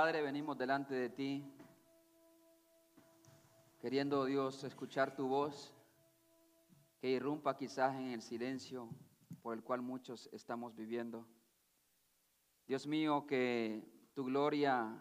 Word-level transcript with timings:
Padre, 0.00 0.22
venimos 0.22 0.56
delante 0.56 0.94
de 0.94 1.10
ti, 1.10 1.44
queriendo 3.80 4.26
Dios 4.26 4.62
escuchar 4.62 5.16
tu 5.16 5.26
voz, 5.26 5.74
que 7.00 7.10
irrumpa 7.10 7.56
quizás 7.56 7.96
en 7.96 8.12
el 8.12 8.22
silencio 8.22 8.90
por 9.42 9.56
el 9.56 9.64
cual 9.64 9.82
muchos 9.82 10.28
estamos 10.32 10.76
viviendo. 10.76 11.26
Dios 12.68 12.86
mío, 12.86 13.26
que 13.26 14.08
tu 14.14 14.26
gloria 14.26 14.96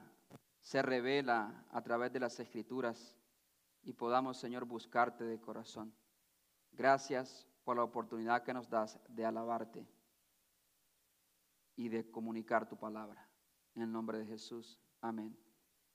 se 0.62 0.82
revela 0.82 1.64
a 1.70 1.84
través 1.84 2.12
de 2.12 2.20
las 2.20 2.40
escrituras 2.40 3.16
y 3.84 3.94
podamos, 3.94 4.40
Señor, 4.40 4.66
buscarte 4.66 5.26
de 5.26 5.40
corazón. 5.40 5.94
Gracias 6.72 7.48
por 7.64 7.78
la 7.78 7.84
oportunidad 7.84 8.42
que 8.42 8.56
nos 8.56 8.68
das 8.68 9.00
de 9.10 9.26
alabarte 9.28 9.88
y 11.76 11.88
de 11.88 12.10
comunicar 12.10 12.68
tu 12.68 12.78
palabra. 12.78 13.30
En 13.76 13.84
el 13.84 13.92
nombre 13.92 14.18
de 14.18 14.26
Jesús. 14.26 14.82
Amén. 15.02 15.38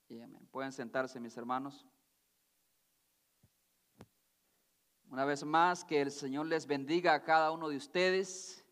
Y 0.09 0.21
amén. 0.21 0.47
Pueden 0.51 0.71
sentarse, 0.71 1.19
mis 1.19 1.35
hermanos. 1.35 1.85
Una 5.09 5.25
vez 5.25 5.43
más, 5.43 5.83
que 5.83 6.01
el 6.01 6.11
Señor 6.11 6.47
les 6.47 6.65
bendiga 6.65 7.13
a 7.13 7.23
cada 7.23 7.51
uno 7.51 7.69
de 7.69 7.77
ustedes. 7.77 8.65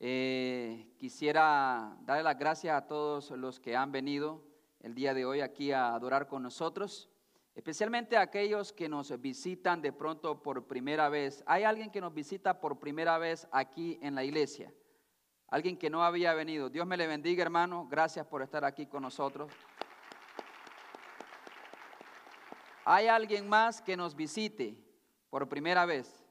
Eh, 0.00 0.92
quisiera 0.98 1.96
darle 2.02 2.24
las 2.24 2.38
gracias 2.38 2.76
a 2.76 2.86
todos 2.86 3.30
los 3.30 3.60
que 3.60 3.76
han 3.76 3.92
venido 3.92 4.42
el 4.80 4.94
día 4.94 5.14
de 5.14 5.24
hoy 5.24 5.40
aquí 5.40 5.70
a 5.70 5.94
adorar 5.94 6.26
con 6.26 6.42
nosotros, 6.42 7.08
especialmente 7.54 8.16
a 8.16 8.22
aquellos 8.22 8.72
que 8.72 8.88
nos 8.88 9.20
visitan 9.20 9.80
de 9.80 9.92
pronto 9.92 10.42
por 10.42 10.66
primera 10.66 11.08
vez. 11.08 11.44
¿Hay 11.46 11.62
alguien 11.62 11.90
que 11.92 12.00
nos 12.00 12.12
visita 12.12 12.60
por 12.60 12.80
primera 12.80 13.18
vez 13.18 13.46
aquí 13.52 14.00
en 14.02 14.16
la 14.16 14.24
iglesia? 14.24 14.74
Alguien 15.52 15.76
que 15.76 15.90
no 15.90 16.02
había 16.02 16.32
venido. 16.32 16.70
Dios 16.70 16.86
me 16.86 16.96
le 16.96 17.06
bendiga, 17.06 17.42
hermano. 17.42 17.86
Gracias 17.86 18.26
por 18.26 18.40
estar 18.40 18.64
aquí 18.64 18.86
con 18.86 19.02
nosotros. 19.02 19.52
¿Hay 22.86 23.06
alguien 23.06 23.46
más 23.46 23.82
que 23.82 23.94
nos 23.94 24.16
visite 24.16 24.82
por 25.28 25.46
primera 25.50 25.84
vez? 25.84 26.24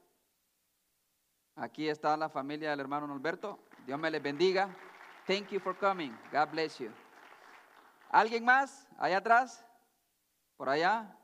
Aquí 1.54 1.88
está 1.88 2.16
la 2.16 2.28
familia 2.28 2.70
del 2.70 2.80
hermano 2.80 3.06
Norberto. 3.06 3.60
Dios 3.86 3.96
me 3.96 4.10
les 4.10 4.20
bendiga. 4.20 4.68
Thank 5.28 5.50
you 5.50 5.60
for 5.60 5.78
coming. 5.78 6.10
God 6.32 6.48
bless 6.50 6.80
you. 6.80 6.90
¿Alguien 8.10 8.44
más? 8.44 8.88
Allá 8.98 9.18
atrás. 9.18 9.64
Por 10.56 10.68
allá. 10.68 11.16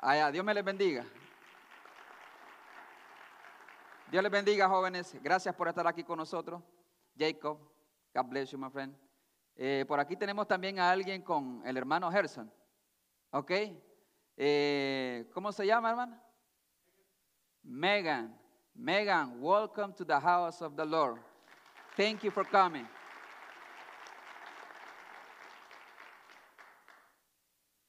Allá. 0.00 0.30
Dios 0.30 0.44
me 0.44 0.52
les 0.52 0.62
bendiga. 0.62 1.06
Dios 4.10 4.22
les 4.22 4.30
bendiga, 4.30 4.68
jóvenes. 4.68 5.16
Gracias 5.22 5.54
por 5.54 5.66
estar 5.66 5.86
aquí 5.86 6.04
con 6.04 6.18
nosotros. 6.18 6.62
Jacob. 7.16 7.58
God 8.14 8.30
bless 8.30 8.50
you, 8.50 8.58
my 8.58 8.70
friend. 8.70 8.94
Eh, 9.56 9.84
por 9.88 9.98
aquí 9.98 10.16
tenemos 10.16 10.46
también 10.46 10.78
a 10.78 10.90
alguien 10.90 11.22
con 11.22 11.62
el 11.66 11.76
hermano 11.76 12.10
Gerson. 12.10 12.52
¿Ok? 13.30 13.52
Eh, 14.36 15.28
¿Cómo 15.32 15.50
se 15.52 15.66
llama, 15.66 15.90
hermano? 15.90 16.20
Megan. 17.62 18.38
Megan, 18.74 19.40
welcome 19.40 19.94
to 19.94 20.04
the 20.04 20.20
house 20.20 20.60
of 20.60 20.76
the 20.76 20.84
Lord. 20.84 21.20
Thank 21.96 22.22
you 22.22 22.30
for 22.30 22.46
coming. 22.46 22.86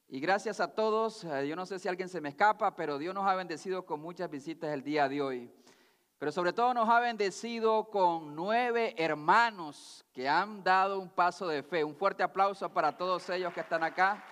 Y 0.09 0.22
gracias 0.22 0.61
a 0.61 0.73
todos, 0.73 1.25
eh, 1.25 1.45
yo 1.50 1.55
no 1.58 1.66
sé 1.66 1.80
si 1.80 1.89
alguien 1.89 2.08
se 2.08 2.22
me 2.22 2.30
escapa, 2.30 2.73
pero 2.73 2.98
Dios 2.98 3.14
nos 3.14 3.28
ha 3.28 3.36
bendecido 3.36 3.86
con 3.86 4.00
muchas 4.00 4.30
visitas 4.30 4.72
el 4.72 4.81
día 4.81 5.09
de 5.09 5.22
hoy. 5.22 5.52
Pero 6.20 6.32
sobre 6.32 6.52
todo 6.52 6.73
nos 6.73 6.90
ha 6.90 7.00
bendecido 7.00 7.86
con 7.92 8.36
nueve 8.36 8.96
hermanos 8.98 10.04
que 10.14 10.28
han 10.28 10.64
dado 10.64 11.00
un 11.00 11.10
paso 11.10 11.48
de 11.48 11.62
fe. 11.62 11.84
Un 11.84 11.96
fuerte 11.96 12.23
aplauso 12.23 12.70
para 12.70 12.98
todos 12.98 13.30
ellos 13.30 13.54
que 13.54 13.60
están 13.60 13.83
acá. 13.83 14.23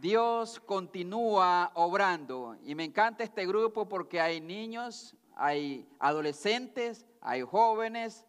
Dios 0.00 0.60
continúa 0.60 1.70
obrando 1.74 2.56
y 2.62 2.74
me 2.74 2.84
encanta 2.84 3.24
este 3.24 3.44
grupo 3.46 3.88
porque 3.88 4.20
hay 4.20 4.40
niños, 4.40 5.16
hay 5.34 5.88
adolescentes, 5.98 7.04
hay 7.20 7.42
jóvenes, 7.42 8.24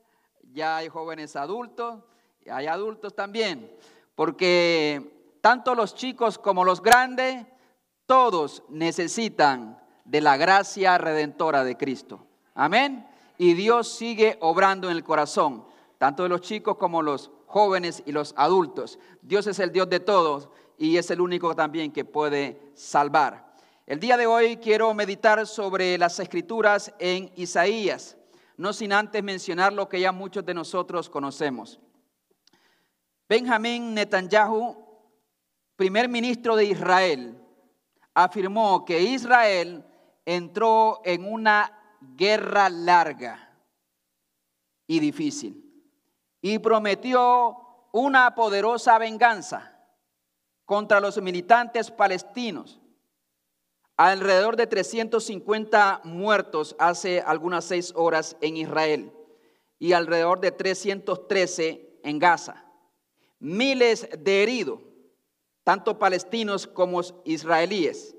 ya 0.51 0.77
hay 0.77 0.89
jóvenes 0.89 1.35
adultos, 1.35 2.03
hay 2.49 2.65
adultos 2.65 3.13
también, 3.13 3.71
porque 4.15 5.37
tanto 5.41 5.75
los 5.75 5.93
chicos 5.93 6.39
como 6.39 6.65
los 6.65 6.81
grandes 6.81 7.45
todos 8.09 8.63
necesitan 8.69 9.79
de 10.03 10.19
la 10.19 10.35
gracia 10.35 10.97
redentora 10.97 11.63
de 11.63 11.77
Cristo. 11.77 12.25
Amén. 12.55 13.07
Y 13.37 13.53
Dios 13.53 13.87
sigue 13.87 14.35
obrando 14.41 14.89
en 14.89 14.97
el 14.97 15.03
corazón, 15.03 15.63
tanto 15.99 16.23
de 16.23 16.29
los 16.29 16.41
chicos 16.41 16.77
como 16.77 17.03
los 17.03 17.29
jóvenes 17.45 18.01
y 18.07 18.11
los 18.11 18.33
adultos. 18.35 18.97
Dios 19.21 19.45
es 19.45 19.59
el 19.59 19.71
Dios 19.71 19.91
de 19.91 19.99
todos 19.99 20.49
y 20.79 20.97
es 20.97 21.11
el 21.11 21.21
único 21.21 21.55
también 21.55 21.91
que 21.91 22.03
puede 22.03 22.59
salvar. 22.73 23.53
El 23.85 23.99
día 23.99 24.17
de 24.17 24.25
hoy 24.25 24.57
quiero 24.57 24.91
meditar 24.95 25.45
sobre 25.45 25.95
las 25.99 26.19
escrituras 26.19 26.91
en 26.97 27.31
Isaías, 27.35 28.17
no 28.57 28.73
sin 28.73 28.91
antes 28.91 29.21
mencionar 29.21 29.71
lo 29.71 29.87
que 29.87 29.99
ya 29.99 30.11
muchos 30.11 30.43
de 30.43 30.55
nosotros 30.55 31.11
conocemos. 31.11 31.79
Benjamín 33.29 33.93
Netanyahu, 33.93 34.83
primer 35.75 36.09
ministro 36.09 36.55
de 36.55 36.65
Israel, 36.65 37.38
afirmó 38.23 38.83
que 38.83 39.01
Israel 39.01 39.85
entró 40.25 41.01
en 41.05 41.25
una 41.25 41.97
guerra 42.17 42.69
larga 42.69 43.57
y 44.87 44.99
difícil 44.99 45.65
y 46.41 46.59
prometió 46.59 47.57
una 47.93 48.35
poderosa 48.35 48.97
venganza 48.97 49.73
contra 50.65 50.99
los 50.99 51.21
militantes 51.21 51.89
palestinos. 51.91 52.81
Alrededor 53.95 54.55
de 54.55 54.67
350 54.67 56.01
muertos 56.03 56.75
hace 56.77 57.21
algunas 57.21 57.65
seis 57.65 57.93
horas 57.95 58.35
en 58.41 58.57
Israel 58.57 59.13
y 59.77 59.93
alrededor 59.93 60.41
de 60.41 60.51
313 60.51 61.99
en 62.03 62.19
Gaza. 62.19 62.65
Miles 63.39 64.09
de 64.17 64.43
heridos 64.43 64.88
tanto 65.63 65.99
palestinos 65.99 66.67
como 66.67 67.01
israelíes. 67.25 68.15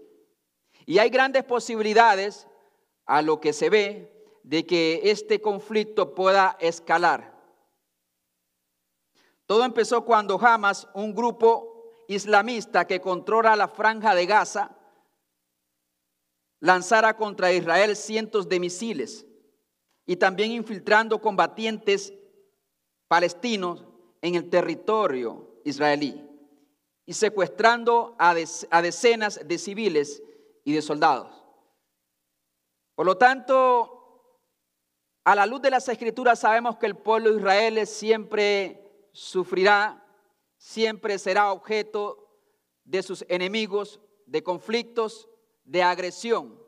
Y 0.87 0.99
hay 0.99 1.11
grandes 1.11 1.45
posibilidades, 1.45 2.47
a 3.07 3.23
lo 3.23 3.41
que 3.41 3.53
se 3.53 3.71
ve, 3.71 4.39
de 4.45 4.65
que 4.67 5.01
este 5.05 5.41
conflicto 5.41 6.15
pueda 6.15 6.57
escalar. 6.61 7.39
Todo 9.47 9.65
empezó 9.65 10.05
cuando 10.05 10.39
Hamas, 10.41 10.87
un 10.95 11.15
grupo 11.15 12.05
islamista 12.07 12.87
que 12.87 13.01
controla 13.01 13.57
la 13.57 13.69
franja 13.69 14.15
de 14.15 14.27
Gaza, 14.27 14.77
lanzara 16.61 17.17
contra 17.17 17.53
Israel 17.53 17.97
cientos 17.97 18.49
de 18.49 18.61
misiles 18.61 19.27
y 20.07 20.17
también 20.17 20.53
infiltrando 20.53 21.21
combatientes 21.21 22.13
palestinos 23.09 23.85
en 24.23 24.37
el 24.37 24.49
territorio 24.51 25.61
israelí 25.65 26.30
y 27.07 27.15
secuestrando 27.15 28.15
a, 28.19 28.35
decenas 28.35 29.41
de 29.45 29.59
civiles 29.59 30.23
y 30.65 30.73
de 30.73 30.83
soldados. 30.83 31.43
Por 32.95 33.07
lo 33.07 33.17
tanto, 33.17 34.01
a 35.25 35.35
la 35.35 35.47
luz 35.47 35.63
de 35.63 35.71
las 35.71 35.89
escrituras 35.89 36.41
sabemos 36.41 36.77
que 36.77 36.87
el 36.87 36.97
pueblo 36.97 37.31
de 37.31 37.39
Israel 37.39 37.87
siempre 37.87 39.09
sufrirá, 39.13 40.07
siempre 40.57 41.19
será 41.19 41.53
objeto 41.53 42.31
de 42.85 43.03
sus 43.03 43.25
enemigos, 43.29 44.01
de 44.27 44.43
conflictos, 44.43 45.29
de 45.65 45.83
agresión. 45.83 46.61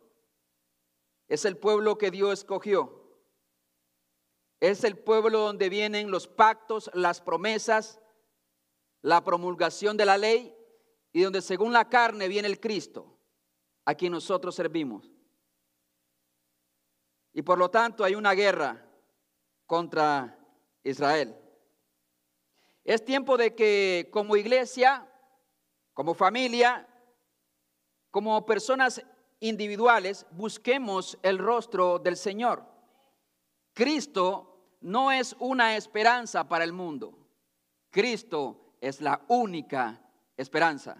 Es 1.28 1.44
el 1.44 1.56
pueblo 1.56 1.98
que 1.98 2.10
Dios 2.10 2.40
escogió. 2.40 3.02
Es 4.60 4.84
el 4.84 4.96
pueblo 4.96 5.40
donde 5.40 5.68
vienen 5.68 6.10
los 6.10 6.28
pactos, 6.28 6.90
las 6.94 7.20
promesas, 7.20 8.00
la 9.02 9.22
promulgación 9.22 9.96
de 9.96 10.06
la 10.06 10.16
ley 10.16 10.54
y 11.12 11.22
donde 11.22 11.42
según 11.42 11.72
la 11.72 11.88
carne 11.88 12.28
viene 12.28 12.48
el 12.48 12.60
Cristo, 12.60 13.18
a 13.84 13.94
quien 13.94 14.12
nosotros 14.12 14.54
servimos. 14.54 15.10
Y 17.34 17.42
por 17.42 17.58
lo 17.58 17.70
tanto 17.70 18.04
hay 18.04 18.14
una 18.14 18.32
guerra 18.32 18.86
contra 19.66 20.38
Israel. 20.84 21.36
Es 22.84 23.04
tiempo 23.04 23.36
de 23.36 23.54
que 23.54 24.08
como 24.12 24.36
iglesia, 24.36 25.08
como 25.92 26.14
familia, 26.14 26.88
como 28.10 28.44
personas 28.44 29.04
individuales, 29.40 30.26
busquemos 30.32 31.18
el 31.22 31.38
rostro 31.38 31.98
del 31.98 32.16
Señor. 32.16 32.64
Cristo 33.72 34.76
no 34.80 35.10
es 35.10 35.34
una 35.38 35.76
esperanza 35.76 36.48
para 36.48 36.64
el 36.64 36.72
mundo. 36.72 37.18
Cristo 37.90 38.61
es 38.82 39.00
la 39.00 39.22
única 39.28 40.02
esperanza 40.36 40.96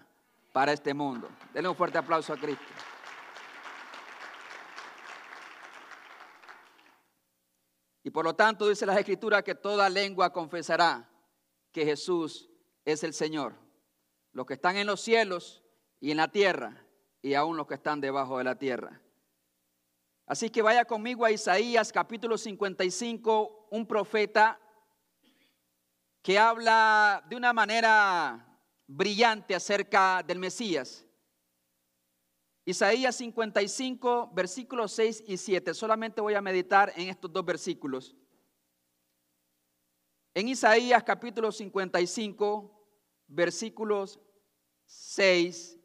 para 0.53 0.71
este 0.71 0.93
mundo. 0.93 1.29
Denle 1.53 1.67
un 1.67 1.75
fuerte 1.75 1.97
aplauso 1.97 2.31
a 2.31 2.37
Cristo. 2.37 2.63
Y 8.05 8.09
por 8.09 8.23
lo 8.23 8.35
tanto 8.35 8.69
dice 8.69 8.85
la 8.85 8.97
escritura 8.97 9.43
que 9.43 9.53
toda 9.53 9.89
lengua 9.89 10.31
confesará 10.31 11.09
que 11.73 11.83
Jesús 11.83 12.49
es 12.85 13.03
el 13.03 13.13
Señor. 13.13 13.53
Los 14.31 14.45
que 14.45 14.53
están 14.53 14.77
en 14.77 14.87
los 14.87 15.01
cielos 15.01 15.61
y 15.99 16.11
en 16.11 16.17
la 16.17 16.29
tierra 16.29 16.85
y 17.21 17.33
aún 17.33 17.57
los 17.57 17.67
que 17.67 17.75
están 17.75 17.99
debajo 17.99 18.37
de 18.37 18.45
la 18.45 18.57
tierra. 18.57 19.01
Así 20.25 20.49
que 20.49 20.61
vaya 20.61 20.85
conmigo 20.85 21.25
a 21.25 21.31
Isaías 21.31 21.91
capítulo 21.91 22.37
55, 22.37 23.67
un 23.71 23.85
profeta 23.85 24.57
que 26.23 26.39
habla 26.39 27.21
de 27.29 27.35
una 27.35 27.51
manera 27.51 28.57
brillante 28.87 29.53
acerca 29.53 30.23
del 30.23 30.39
Mesías. 30.39 31.05
Isaías 32.65 33.17
55, 33.17 34.31
versículos 34.33 34.93
6 34.93 35.25
y 35.27 35.37
7. 35.37 35.73
Solamente 35.73 36.21
voy 36.21 36.33
a 36.33 36.41
meditar 36.41 36.93
en 36.95 37.09
estos 37.09 37.31
dos 37.31 37.43
versículos. 37.43 38.15
En 40.33 40.47
Isaías 40.47 41.03
capítulo 41.03 41.51
55, 41.51 42.87
versículos 43.27 44.17
6 44.85 45.77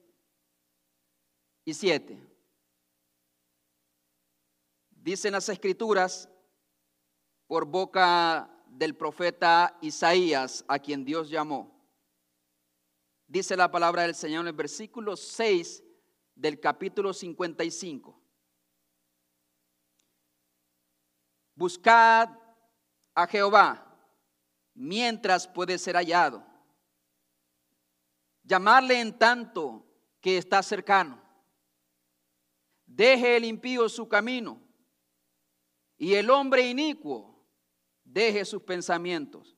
y 1.65 1.75
7. 1.75 2.25
Dicen 4.91 5.33
las 5.33 5.49
escrituras 5.49 6.29
por 7.49 7.65
boca 7.65 8.55
del 8.71 8.97
profeta 8.97 9.77
Isaías, 9.81 10.65
a 10.69 10.79
quien 10.79 11.05
Dios 11.05 11.31
llamó. 11.31 11.79
Dice 13.27 13.57
la 13.57 13.71
palabra 13.71 14.03
del 14.03 14.15
Señor 14.15 14.43
en 14.43 14.49
el 14.49 14.53
versículo 14.55 15.17
6 15.17 15.83
del 16.35 16.61
capítulo 16.61 17.13
55. 17.13 18.19
Buscad 21.55 22.31
a 23.15 23.27
Jehová 23.27 23.85
mientras 24.75 25.49
puede 25.49 25.77
ser 25.77 25.97
hallado. 25.97 26.47
Llamarle 28.45 29.01
en 29.01 29.19
tanto 29.19 29.85
que 30.21 30.39
está 30.39 30.63
cercano. 30.63 31.21
Deje 32.87 33.37
el 33.37 33.45
impío 33.45 33.89
su 33.89 34.09
camino 34.09 34.63
y 35.99 36.15
el 36.15 36.31
hombre 36.31 36.71
inicuo 36.71 37.28
deje 38.19 38.45
sus 38.45 38.63
pensamientos 38.63 39.57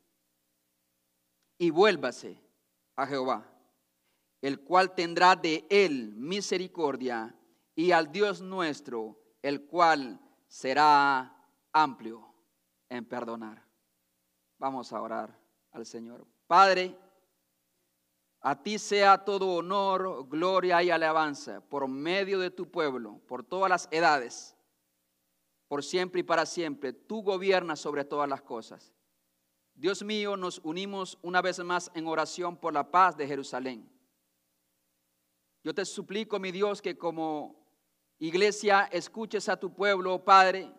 y 1.58 1.70
vuélvase 1.70 2.40
a 2.96 3.06
Jehová 3.06 3.50
el 4.40 4.60
cual 4.60 4.94
tendrá 4.94 5.36
de 5.36 5.66
él 5.68 6.14
misericordia, 6.16 7.34
y 7.74 7.92
al 7.92 8.10
Dios 8.10 8.40
nuestro, 8.40 9.18
el 9.42 9.66
cual 9.66 10.20
será 10.48 11.34
amplio 11.72 12.34
en 12.88 13.04
perdonar. 13.04 13.64
Vamos 14.58 14.92
a 14.92 15.00
orar 15.00 15.38
al 15.72 15.86
Señor. 15.86 16.26
Padre, 16.46 16.96
a 18.40 18.62
ti 18.62 18.78
sea 18.78 19.24
todo 19.24 19.56
honor, 19.56 20.28
gloria 20.28 20.82
y 20.82 20.90
alabanza 20.90 21.60
por 21.60 21.86
medio 21.88 22.38
de 22.38 22.50
tu 22.50 22.70
pueblo, 22.70 23.20
por 23.26 23.44
todas 23.44 23.70
las 23.70 23.88
edades, 23.90 24.56
por 25.70 25.84
siempre 25.84 26.18
y 26.18 26.24
para 26.24 26.46
siempre. 26.46 26.92
Tú 26.92 27.22
gobiernas 27.22 27.78
sobre 27.78 28.04
todas 28.04 28.28
las 28.28 28.42
cosas. 28.42 28.92
Dios 29.72 30.02
mío, 30.02 30.36
nos 30.36 30.60
unimos 30.64 31.16
una 31.22 31.40
vez 31.40 31.60
más 31.60 31.92
en 31.94 32.08
oración 32.08 32.56
por 32.56 32.74
la 32.74 32.90
paz 32.90 33.16
de 33.16 33.24
Jerusalén. 33.24 33.88
Yo 35.62 35.72
te 35.72 35.84
suplico, 35.84 36.40
mi 36.40 36.50
Dios, 36.50 36.82
que 36.82 36.98
como 36.98 37.54
iglesia 38.18 38.88
escuches 38.90 39.48
a 39.48 39.60
tu 39.60 39.72
pueblo, 39.72 40.14
oh 40.14 40.24
Padre, 40.24 40.74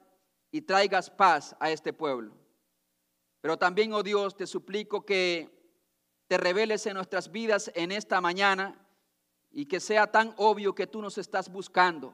y 0.52 0.60
traigas 0.60 1.10
paz 1.10 1.56
a 1.62 1.72
este 1.72 1.94
pueblo. 1.94 2.36
Pero 3.40 3.58
también, 3.58 3.94
oh 3.94 4.04
Dios, 4.04 4.36
te 4.36 4.46
suplico 4.46 5.06
que 5.06 5.74
te 6.28 6.38
reveles 6.38 6.86
en 6.86 6.96
nuestras 6.96 7.32
vidas 7.32 7.72
en 7.76 7.94
esta 7.94 8.20
mañana 8.20 8.78
y 9.52 9.68
que 9.68 9.80
sea 9.80 10.12
tan 10.12 10.34
obvio 10.36 10.76
que 10.76 10.86
tú 10.86 11.02
nos 11.02 11.18
estás 11.18 11.50
buscando, 11.50 12.14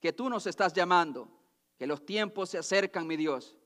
que 0.00 0.12
tú 0.12 0.28
nos 0.28 0.48
estás 0.48 0.72
llamando, 0.72 1.37
que 1.78 1.86
los 1.86 2.04
tiempos 2.04 2.50
se 2.50 2.58
acercan, 2.58 3.06
mi 3.06 3.16
Dios, 3.16 3.56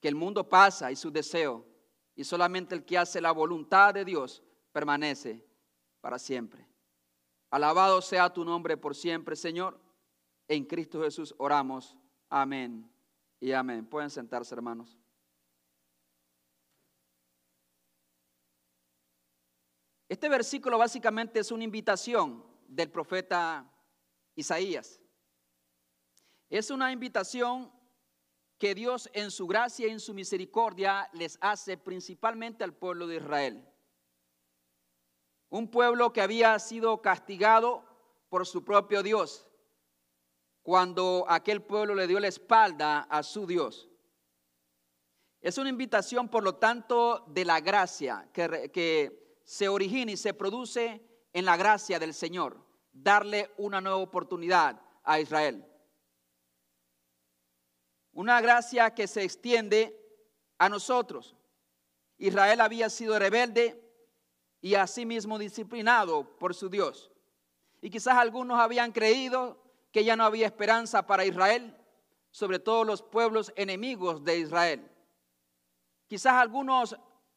que 0.00 0.08
el 0.08 0.14
mundo 0.14 0.48
pasa 0.48 0.92
y 0.92 0.96
su 0.96 1.10
deseo, 1.10 1.66
y 2.14 2.22
solamente 2.22 2.74
el 2.74 2.84
que 2.84 2.98
hace 2.98 3.20
la 3.20 3.32
voluntad 3.32 3.94
de 3.94 4.04
Dios 4.04 4.42
permanece 4.70 5.44
para 6.00 6.18
siempre. 6.18 6.68
Alabado 7.50 8.02
sea 8.02 8.32
tu 8.32 8.44
nombre 8.44 8.76
por 8.76 8.94
siempre, 8.94 9.34
Señor. 9.36 9.80
En 10.46 10.64
Cristo 10.64 11.02
Jesús 11.02 11.34
oramos. 11.38 11.96
Amén 12.28 12.90
y 13.40 13.52
amén. 13.52 13.86
Pueden 13.86 14.10
sentarse, 14.10 14.54
hermanos. 14.54 14.98
Este 20.08 20.28
versículo 20.28 20.78
básicamente 20.78 21.40
es 21.40 21.50
una 21.50 21.64
invitación 21.64 22.44
del 22.68 22.90
profeta 22.90 23.68
Isaías. 24.34 25.00
Es 26.48 26.70
una 26.70 26.92
invitación 26.92 27.72
que 28.58 28.74
Dios 28.74 29.10
en 29.12 29.30
su 29.30 29.46
gracia 29.46 29.88
y 29.88 29.90
en 29.90 30.00
su 30.00 30.14
misericordia 30.14 31.08
les 31.12 31.38
hace 31.40 31.76
principalmente 31.76 32.64
al 32.64 32.74
pueblo 32.74 33.06
de 33.06 33.16
Israel. 33.16 33.68
Un 35.48 35.70
pueblo 35.70 36.12
que 36.12 36.20
había 36.20 36.58
sido 36.58 37.00
castigado 37.02 37.84
por 38.28 38.46
su 38.46 38.64
propio 38.64 39.02
Dios 39.02 39.46
cuando 40.62 41.26
aquel 41.28 41.62
pueblo 41.62 41.94
le 41.94 42.06
dio 42.06 42.18
la 42.18 42.28
espalda 42.28 43.00
a 43.02 43.22
su 43.22 43.46
Dios. 43.46 43.90
Es 45.42 45.58
una 45.58 45.68
invitación, 45.68 46.30
por 46.30 46.42
lo 46.42 46.54
tanto, 46.54 47.26
de 47.28 47.44
la 47.44 47.60
gracia 47.60 48.30
que, 48.32 49.22
se 49.44 49.68
origina 49.68 50.10
y 50.10 50.16
se 50.16 50.32
produce 50.32 51.06
en 51.34 51.44
la 51.44 51.58
gracia 51.58 51.98
del 51.98 52.14
Señor, 52.14 52.64
darle 52.90 53.50
una 53.58 53.78
nueva 53.82 53.98
oportunidad 53.98 54.80
a 55.02 55.20
Israel. 55.20 55.66
Una 58.14 58.40
gracia 58.40 58.94
que 58.94 59.06
se 59.06 59.22
extiende 59.22 59.94
a 60.56 60.68
nosotros. 60.68 61.36
Israel 62.16 62.60
había 62.60 62.88
sido 62.88 63.18
rebelde, 63.18 63.84
y 64.64 64.76
asimismo 64.76 65.38
disciplinado 65.38 66.38
por 66.38 66.54
su 66.54 66.70
Dios. 66.70 67.12
Y 67.82 67.90
quizás 67.90 68.16
algunos 68.16 68.58
habían 68.58 68.92
creído 68.92 69.62
que 69.92 70.04
ya 70.04 70.16
no 70.16 70.24
había 70.24 70.46
esperanza 70.46 71.06
para 71.06 71.26
Israel, 71.26 71.76
sobre 72.30 72.58
todo 72.58 72.82
los 72.82 73.02
pueblos 73.02 73.52
enemigos 73.56 74.24
de 74.24 74.38
Israel. 74.38 74.90
Quizás 76.06 76.32
algunos 76.32 76.96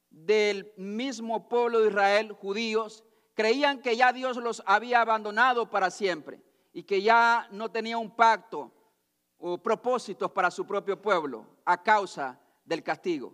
del 0.10 0.72
mismo 0.78 1.50
pueblo 1.50 1.82
de 1.82 1.90
Israel, 1.90 2.32
judíos, 2.32 3.04
creían 3.34 3.82
que 3.82 3.98
ya 3.98 4.14
Dios 4.14 4.38
los 4.38 4.64
había 4.66 5.02
abandonado 5.02 5.70
para 5.70 5.92
siempre 5.92 6.42
y 6.72 6.84
que 6.84 7.02
ya 7.02 7.50
no 7.52 7.70
tenía 7.72 7.98
un 7.98 8.16
pacto 8.16 8.72
o 9.40 9.58
propósitos 9.58 10.32
para 10.32 10.52
su 10.52 10.66
propio 10.66 11.02
pueblo 11.02 11.46
a 11.66 11.82
causa 11.82 12.40
del 12.66 12.84
castigo. 12.84 13.34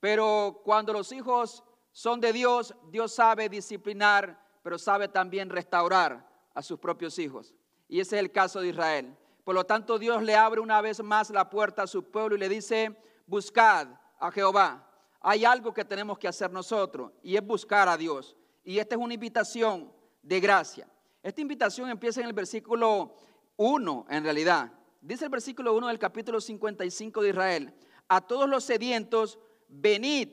Pero 0.00 0.60
cuando 0.64 0.92
los 0.92 1.12
hijos 1.12 1.64
son 1.92 2.20
de 2.20 2.32
Dios, 2.32 2.74
Dios 2.90 3.14
sabe 3.14 3.48
disciplinar, 3.48 4.38
pero 4.62 4.78
sabe 4.78 5.08
también 5.08 5.48
restaurar 5.48 6.28
a 6.52 6.62
sus 6.62 6.78
propios 6.78 7.18
hijos. 7.18 7.54
Y 7.88 8.00
ese 8.00 8.16
es 8.16 8.22
el 8.22 8.32
caso 8.32 8.60
de 8.60 8.68
Israel. 8.68 9.16
Por 9.44 9.54
lo 9.54 9.64
tanto, 9.64 9.98
Dios 9.98 10.22
le 10.22 10.34
abre 10.34 10.60
una 10.60 10.80
vez 10.80 11.02
más 11.02 11.30
la 11.30 11.50
puerta 11.50 11.82
a 11.82 11.86
su 11.86 12.10
pueblo 12.10 12.36
y 12.36 12.38
le 12.38 12.48
dice, 12.48 12.96
buscad 13.26 13.88
a 14.18 14.30
Jehová. 14.30 14.90
Hay 15.20 15.44
algo 15.44 15.72
que 15.72 15.84
tenemos 15.84 16.18
que 16.18 16.28
hacer 16.28 16.50
nosotros 16.50 17.12
y 17.22 17.36
es 17.36 17.46
buscar 17.46 17.88
a 17.88 17.96
Dios. 17.96 18.36
Y 18.62 18.78
esta 18.78 18.94
es 18.94 19.00
una 19.00 19.14
invitación 19.14 19.92
de 20.22 20.40
gracia. 20.40 20.88
Esta 21.22 21.40
invitación 21.40 21.88
empieza 21.88 22.20
en 22.20 22.26
el 22.26 22.32
versículo 22.32 23.14
1, 23.56 24.06
en 24.08 24.24
realidad. 24.24 24.72
Dice 25.04 25.26
el 25.26 25.30
versículo 25.30 25.74
1 25.74 25.88
del 25.88 25.98
capítulo 25.98 26.40
55 26.40 27.20
de 27.20 27.28
Israel. 27.28 27.74
A 28.08 28.22
todos 28.26 28.48
los 28.48 28.64
sedientos, 28.64 29.38
venid 29.68 30.30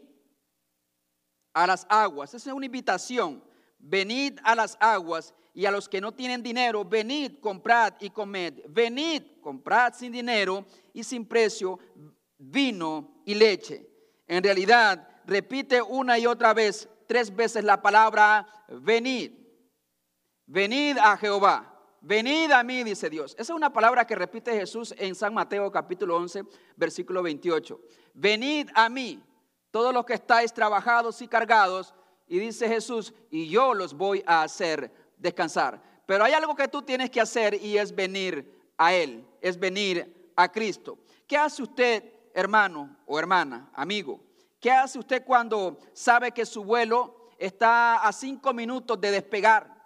a 1.54 1.68
las 1.68 1.86
aguas. 1.90 2.34
Esa 2.34 2.50
es 2.50 2.56
una 2.56 2.68
invitación. 2.68 3.44
Venid 3.80 4.40
a 4.46 4.56
las 4.56 4.78
aguas 4.80 5.34
y 5.54 5.66
a 5.66 5.72
los 5.72 5.90
que 5.90 6.00
no 6.00 6.14
tienen 6.14 6.42
dinero, 6.42 6.86
venid, 6.86 7.40
comprad 7.42 7.96
y 8.00 8.12
comed. 8.12 8.62
Venid, 8.70 9.24
comprad 9.42 9.94
sin 9.94 10.14
dinero 10.14 10.66
y 10.94 11.04
sin 11.04 11.26
precio 11.26 11.78
vino 12.38 13.22
y 13.26 13.36
leche. 13.36 13.86
En 14.26 14.42
realidad, 14.42 15.06
repite 15.26 15.82
una 15.82 16.18
y 16.18 16.26
otra 16.26 16.54
vez, 16.54 16.88
tres 17.08 17.36
veces 17.36 17.66
la 17.66 17.82
palabra 17.82 18.48
venid. 18.70 19.34
Venid 20.46 20.98
a 20.98 21.18
Jehová. 21.18 21.71
Venid 22.04 22.52
a 22.52 22.64
mí, 22.64 22.84
dice 22.84 23.12
Dios. 23.12 23.34
Esa 23.34 23.54
es 23.54 23.58
una 23.58 23.72
palabra 23.72 24.08
que 24.08 24.16
repite 24.16 24.52
Jesús 24.58 24.92
en 24.98 25.14
San 25.14 25.36
Mateo 25.36 25.72
capítulo 25.72 26.16
11, 26.18 26.46
versículo 26.76 27.22
28. 27.22 27.80
Venid 28.16 28.70
a 28.74 28.90
mí 28.90 29.24
todos 29.70 29.94
los 29.94 30.04
que 30.04 30.16
estáis 30.16 30.52
trabajados 30.52 31.22
y 31.22 31.28
cargados, 31.28 31.94
y 32.28 32.40
dice 32.40 32.68
Jesús, 32.68 33.14
y 33.30 33.48
yo 33.48 33.76
los 33.76 33.94
voy 33.94 34.24
a 34.26 34.42
hacer 34.42 34.92
descansar. 35.16 35.80
Pero 36.08 36.24
hay 36.24 36.34
algo 36.34 36.56
que 36.56 36.68
tú 36.68 36.82
tienes 36.82 37.12
que 37.12 37.22
hacer 37.22 37.54
y 37.54 37.78
es 37.78 37.94
venir 37.94 38.52
a 38.78 38.96
Él, 38.96 39.24
es 39.40 39.60
venir 39.60 40.32
a 40.36 40.52
Cristo. 40.52 40.98
¿Qué 41.28 41.38
hace 41.38 41.62
usted 41.62 42.04
hermano 42.34 42.98
o 43.06 43.20
hermana, 43.20 43.70
amigo? 43.76 44.20
¿Qué 44.60 44.72
hace 44.72 44.98
usted 44.98 45.24
cuando 45.24 45.78
sabe 45.94 46.32
que 46.32 46.48
su 46.48 46.64
vuelo 46.64 47.30
está 47.38 47.98
a 47.98 48.12
cinco 48.12 48.54
minutos 48.54 49.00
de 49.00 49.12
despegar 49.12 49.81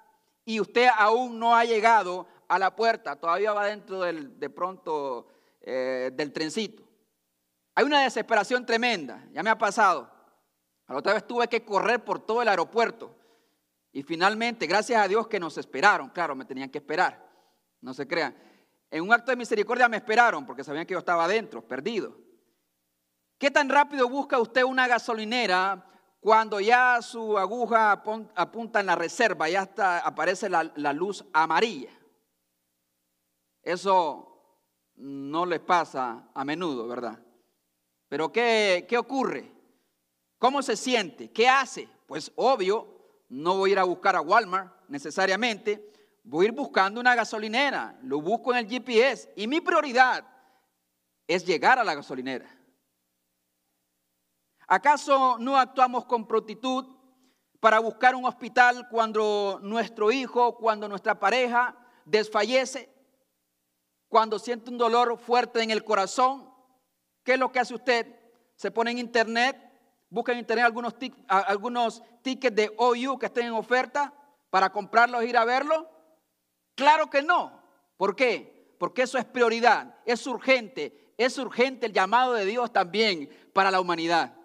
y 0.45 0.59
usted 0.59 0.87
aún 0.95 1.39
no 1.39 1.55
ha 1.55 1.65
llegado 1.65 2.27
a 2.47 2.59
la 2.59 2.75
puerta? 2.75 3.15
Todavía 3.15 3.51
va 3.51 3.65
dentro 3.65 4.01
del, 4.01 4.39
de 4.39 4.49
pronto 4.49 5.27
eh, 5.61 6.11
del 6.13 6.31
trencito. 6.31 6.83
Hay 7.73 7.83
una 7.83 8.03
desesperación 8.03 8.65
tremenda, 8.65 9.27
ya 9.33 9.43
me 9.43 9.49
ha 9.49 9.57
pasado. 9.57 10.09
La 10.87 10.95
otra 10.95 11.13
vez 11.13 11.25
tuve 11.27 11.47
que 11.47 11.65
correr 11.65 12.05
por 12.05 12.25
todo 12.25 12.41
el 12.41 12.47
aeropuerto. 12.47 13.15
Y 13.91 14.03
finalmente, 14.03 14.67
gracias 14.67 15.01
a 15.01 15.07
Dios 15.07 15.27
que 15.27 15.39
nos 15.39 15.57
esperaron, 15.57 16.09
claro, 16.09 16.35
me 16.35 16.45
tenían 16.45 16.69
que 16.69 16.77
esperar, 16.77 17.27
no 17.81 17.93
se 17.93 18.07
crean. 18.07 18.35
En 18.91 19.01
un 19.01 19.11
acto 19.11 19.31
de 19.31 19.37
misericordia 19.37 19.89
me 19.89 19.97
esperaron 19.97 20.45
porque 20.45 20.63
sabían 20.63 20.85
que 20.85 20.93
yo 20.93 20.99
estaba 20.99 21.25
adentro, 21.25 21.67
perdido. 21.67 22.17
¿Qué 23.37 23.51
tan 23.51 23.69
rápido 23.69 24.07
busca 24.07 24.39
usted 24.39 24.63
una 24.63 24.87
gasolinera 24.87 25.85
cuando 26.25 26.59
ya 26.59 27.03
su 27.03 27.37
aguja 27.37 27.91
apunta 27.91 28.79
en 28.79 28.87
la 28.87 28.95
reserva, 28.95 29.47
ya 29.47 29.69
aparece 30.03 30.49
la, 30.49 30.71
la 30.75 30.91
luz 30.91 31.23
amarilla? 31.31 31.91
Eso 33.61 34.91
no 34.95 35.45
les 35.45 35.59
pasa 35.59 36.27
a 36.33 36.43
menudo, 36.43 36.87
¿verdad? 36.87 37.19
Pero 38.09 38.31
¿qué, 38.31 38.87
qué 38.89 38.97
ocurre? 38.97 39.51
¿Cómo 40.39 40.63
se 40.63 40.75
siente? 40.75 41.29
¿Qué 41.29 41.47
hace? 41.47 41.87
Pues 42.07 42.31
obvio, 42.37 42.87
no 43.29 43.57
voy 43.57 43.69
a 43.69 43.73
ir 43.73 43.79
a 43.79 43.83
buscar 43.83 44.15
a 44.15 44.21
Walmart 44.21 44.73
necesariamente, 44.87 45.93
voy 46.23 46.47
a 46.47 46.49
ir 46.49 46.55
buscando 46.55 46.99
una 46.99 47.13
gasolinera, 47.13 47.99
lo 48.01 48.19
busco 48.19 48.51
en 48.51 48.65
el 48.65 48.67
GPS 48.67 49.31
y 49.35 49.45
mi 49.45 49.61
prioridad 49.61 50.25
es 51.27 51.45
llegar 51.45 51.77
a 51.77 51.83
la 51.83 51.93
gasolinera. 51.93 52.49
¿Acaso 54.67 55.37
no 55.39 55.57
actuamos 55.57 56.05
con 56.05 56.27
prontitud 56.27 56.85
para 57.59 57.79
buscar 57.79 58.15
un 58.15 58.25
hospital 58.25 58.87
cuando 58.89 59.59
nuestro 59.61 60.11
hijo, 60.11 60.57
cuando 60.57 60.87
nuestra 60.87 61.19
pareja 61.19 61.75
desfallece, 62.05 62.93
cuando 64.07 64.39
siente 64.39 64.69
un 64.71 64.77
dolor 64.77 65.17
fuerte 65.17 65.61
en 65.61 65.71
el 65.71 65.83
corazón? 65.83 66.49
¿Qué 67.23 67.33
es 67.33 67.39
lo 67.39 67.51
que 67.51 67.59
hace 67.59 67.75
usted? 67.75 68.19
Se 68.55 68.71
pone 68.71 68.91
en 68.91 68.97
internet, 68.97 69.57
busca 70.09 70.31
en 70.31 70.39
internet 70.39 70.65
algunos, 70.65 70.95
algunos 71.27 72.01
tickets 72.21 72.55
de 72.55 72.73
OU 72.77 73.19
que 73.19 73.25
estén 73.27 73.47
en 73.47 73.53
oferta 73.53 74.13
para 74.49 74.71
comprarlos 74.71 75.21
e 75.21 75.27
ir 75.27 75.37
a 75.37 75.45
verlo. 75.45 75.89
Claro 76.75 77.09
que 77.09 77.21
no. 77.21 77.61
¿Por 77.97 78.15
qué? 78.15 78.75
Porque 78.79 79.03
eso 79.03 79.17
es 79.17 79.25
prioridad, 79.25 79.95
es 80.05 80.25
urgente, 80.27 81.13
es 81.17 81.37
urgente 81.37 81.85
el 81.85 81.93
llamado 81.93 82.33
de 82.33 82.45
Dios 82.45 82.71
también 82.71 83.29
para 83.53 83.71
la 83.71 83.79
humanidad. 83.79 84.35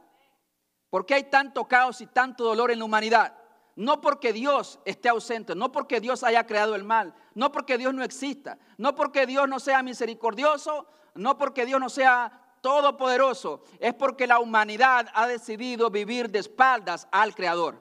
¿Por 0.90 1.06
qué 1.06 1.14
hay 1.14 1.24
tanto 1.24 1.66
caos 1.66 2.00
y 2.00 2.06
tanto 2.06 2.44
dolor 2.44 2.70
en 2.70 2.80
la 2.80 2.84
humanidad? 2.84 3.36
No 3.76 4.00
porque 4.00 4.32
Dios 4.32 4.80
esté 4.84 5.08
ausente, 5.08 5.54
no 5.54 5.72
porque 5.72 6.00
Dios 6.00 6.24
haya 6.24 6.46
creado 6.46 6.74
el 6.74 6.84
mal, 6.84 7.14
no 7.34 7.52
porque 7.52 7.78
Dios 7.78 7.94
no 7.94 8.02
exista, 8.02 8.58
no 8.76 8.94
porque 8.94 9.26
Dios 9.26 9.48
no 9.48 9.60
sea 9.60 9.82
misericordioso, 9.82 10.86
no 11.14 11.38
porque 11.38 11.64
Dios 11.64 11.80
no 11.80 11.88
sea 11.88 12.58
todopoderoso, 12.60 13.62
es 13.78 13.94
porque 13.94 14.26
la 14.26 14.38
humanidad 14.38 15.08
ha 15.14 15.26
decidido 15.26 15.90
vivir 15.90 16.30
de 16.30 16.40
espaldas 16.40 17.08
al 17.10 17.34
Creador. 17.34 17.76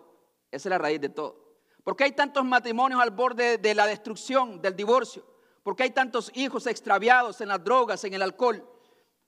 Esa 0.52 0.70
es 0.70 0.72
la 0.72 0.78
raíz 0.78 1.02
de 1.02 1.10
todo. 1.10 1.50
¿Por 1.84 1.96
qué 1.96 2.06
hay 2.06 2.12
tantos 2.12 2.46
matrimonios 2.46 3.02
al 3.02 3.12
borde 3.12 3.58
de 3.58 3.76
la 3.76 3.88
destrucción, 3.88 4.62
del 4.62 4.76
divorcio? 4.76 5.26
¿Por 5.64 5.76
qué 5.76 5.84
hay 5.84 5.92
tantos 5.92 6.32
hijos 6.36 6.68
extraviados 6.68 7.42
en 7.42 7.50
las 7.50 7.64
drogas, 7.64 8.04
en 8.04 8.14
el 8.14 8.22
alcohol? 8.22 8.66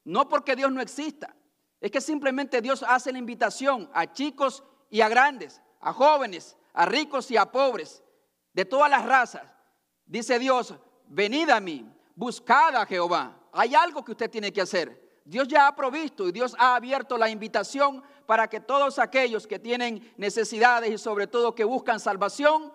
No 0.04 0.30
porque 0.30 0.56
Dios 0.56 0.72
no 0.72 0.82
exista, 0.82 1.36
es 1.82 1.90
que 1.90 2.00
simplemente 2.00 2.62
Dios 2.62 2.86
hace 2.88 3.12
la 3.12 3.18
invitación 3.18 3.90
a 3.94 4.14
chicos 4.14 4.64
y 4.90 5.02
a 5.02 5.10
grandes, 5.10 5.62
a 5.80 5.92
jóvenes, 5.92 6.56
a 6.74 6.86
ricos 6.86 7.32
y 7.32 7.38
a 7.38 7.52
pobres, 7.52 8.04
de 8.54 8.66
todas 8.66 8.90
las 8.90 9.04
razas. 9.04 9.52
Dice 10.06 10.38
Dios, 10.38 10.76
venid 11.08 11.50
a 11.50 11.60
mí, 11.60 11.92
buscad 12.16 12.76
a 12.76 12.86
Jehová. 12.86 13.36
Hay 13.52 13.74
algo 13.74 14.06
que 14.06 14.12
usted 14.12 14.30
tiene 14.30 14.54
que 14.54 14.62
hacer. 14.62 15.02
Dios 15.26 15.48
ya 15.48 15.68
ha 15.68 15.76
provisto 15.76 16.28
y 16.28 16.32
Dios 16.32 16.56
ha 16.60 16.76
abierto 16.76 17.18
la 17.18 17.30
invitación 17.30 18.04
para 18.28 18.48
que 18.48 18.60
todos 18.60 19.00
aquellos 19.00 19.48
que 19.48 19.60
tienen 19.60 20.14
necesidades 20.18 20.92
y 20.92 20.98
sobre 20.98 21.26
todo 21.26 21.56
que 21.56 21.64
buscan 21.64 22.00
salvación, 22.00 22.72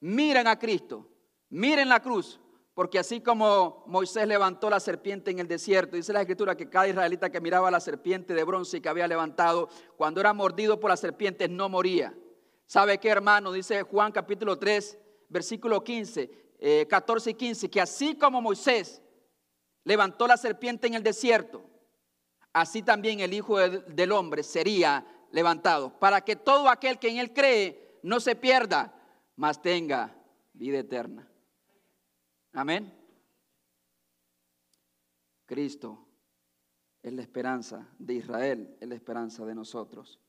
miren 0.00 0.46
a 0.46 0.58
Cristo, 0.58 1.08
miren 1.48 1.88
la 1.88 2.00
cruz, 2.00 2.40
porque 2.80 2.98
así 2.98 3.20
como 3.20 3.84
Moisés 3.86 4.26
levantó 4.26 4.70
la 4.70 4.80
serpiente 4.80 5.30
en 5.30 5.38
el 5.38 5.46
desierto, 5.46 5.96
dice 5.96 6.14
la 6.14 6.22
escritura 6.22 6.56
que 6.56 6.70
cada 6.70 6.88
israelita 6.88 7.28
que 7.28 7.38
miraba 7.38 7.70
la 7.70 7.78
serpiente 7.78 8.32
de 8.32 8.42
bronce 8.42 8.80
que 8.80 8.88
había 8.88 9.06
levantado, 9.06 9.68
cuando 9.98 10.18
era 10.18 10.32
mordido 10.32 10.80
por 10.80 10.88
la 10.88 10.96
serpiente 10.96 11.46
no 11.46 11.68
moría. 11.68 12.14
¿Sabe 12.64 12.96
qué, 12.96 13.10
hermano? 13.10 13.52
Dice 13.52 13.82
Juan 13.82 14.12
capítulo 14.12 14.58
3, 14.58 14.96
versículo 15.28 15.84
15, 15.84 16.86
14 16.88 17.28
eh, 17.28 17.32
y 17.32 17.34
15, 17.36 17.68
que 17.68 17.82
así 17.82 18.16
como 18.16 18.40
Moisés 18.40 19.02
levantó 19.84 20.26
la 20.26 20.38
serpiente 20.38 20.86
en 20.86 20.94
el 20.94 21.02
desierto, 21.02 21.62
así 22.54 22.80
también 22.80 23.20
el 23.20 23.34
Hijo 23.34 23.58
del 23.58 24.10
Hombre 24.10 24.42
sería 24.42 25.04
levantado, 25.32 25.98
para 25.98 26.22
que 26.22 26.34
todo 26.34 26.70
aquel 26.70 26.98
que 26.98 27.10
en 27.10 27.18
él 27.18 27.34
cree 27.34 27.98
no 28.02 28.20
se 28.20 28.36
pierda, 28.36 28.98
mas 29.36 29.60
tenga 29.60 30.16
vida 30.54 30.78
eterna. 30.78 31.29
Amén. 32.52 32.92
Cristo 35.46 36.06
es 37.02 37.12
la 37.12 37.22
esperanza 37.22 37.88
de 37.98 38.14
Israel, 38.14 38.76
es 38.80 38.88
la 38.88 38.94
esperanza 38.94 39.44
de 39.44 39.54
nosotros. 39.54 40.20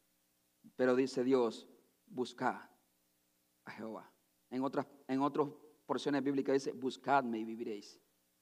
Pero 0.75 0.96
dice 0.96 1.24
Dios, 1.24 1.68
buscad 2.08 2.62
a 3.66 3.72
Jehová. 3.72 4.12
En 4.50 4.63
otras, 4.63 4.88
en 5.08 5.22
otras 5.22 5.48
porciones 5.86 6.24
bíblicas 6.24 6.54
dice, 6.54 6.72
buscadme 6.74 7.40
y 7.40 7.44
viviréis. 7.44 8.00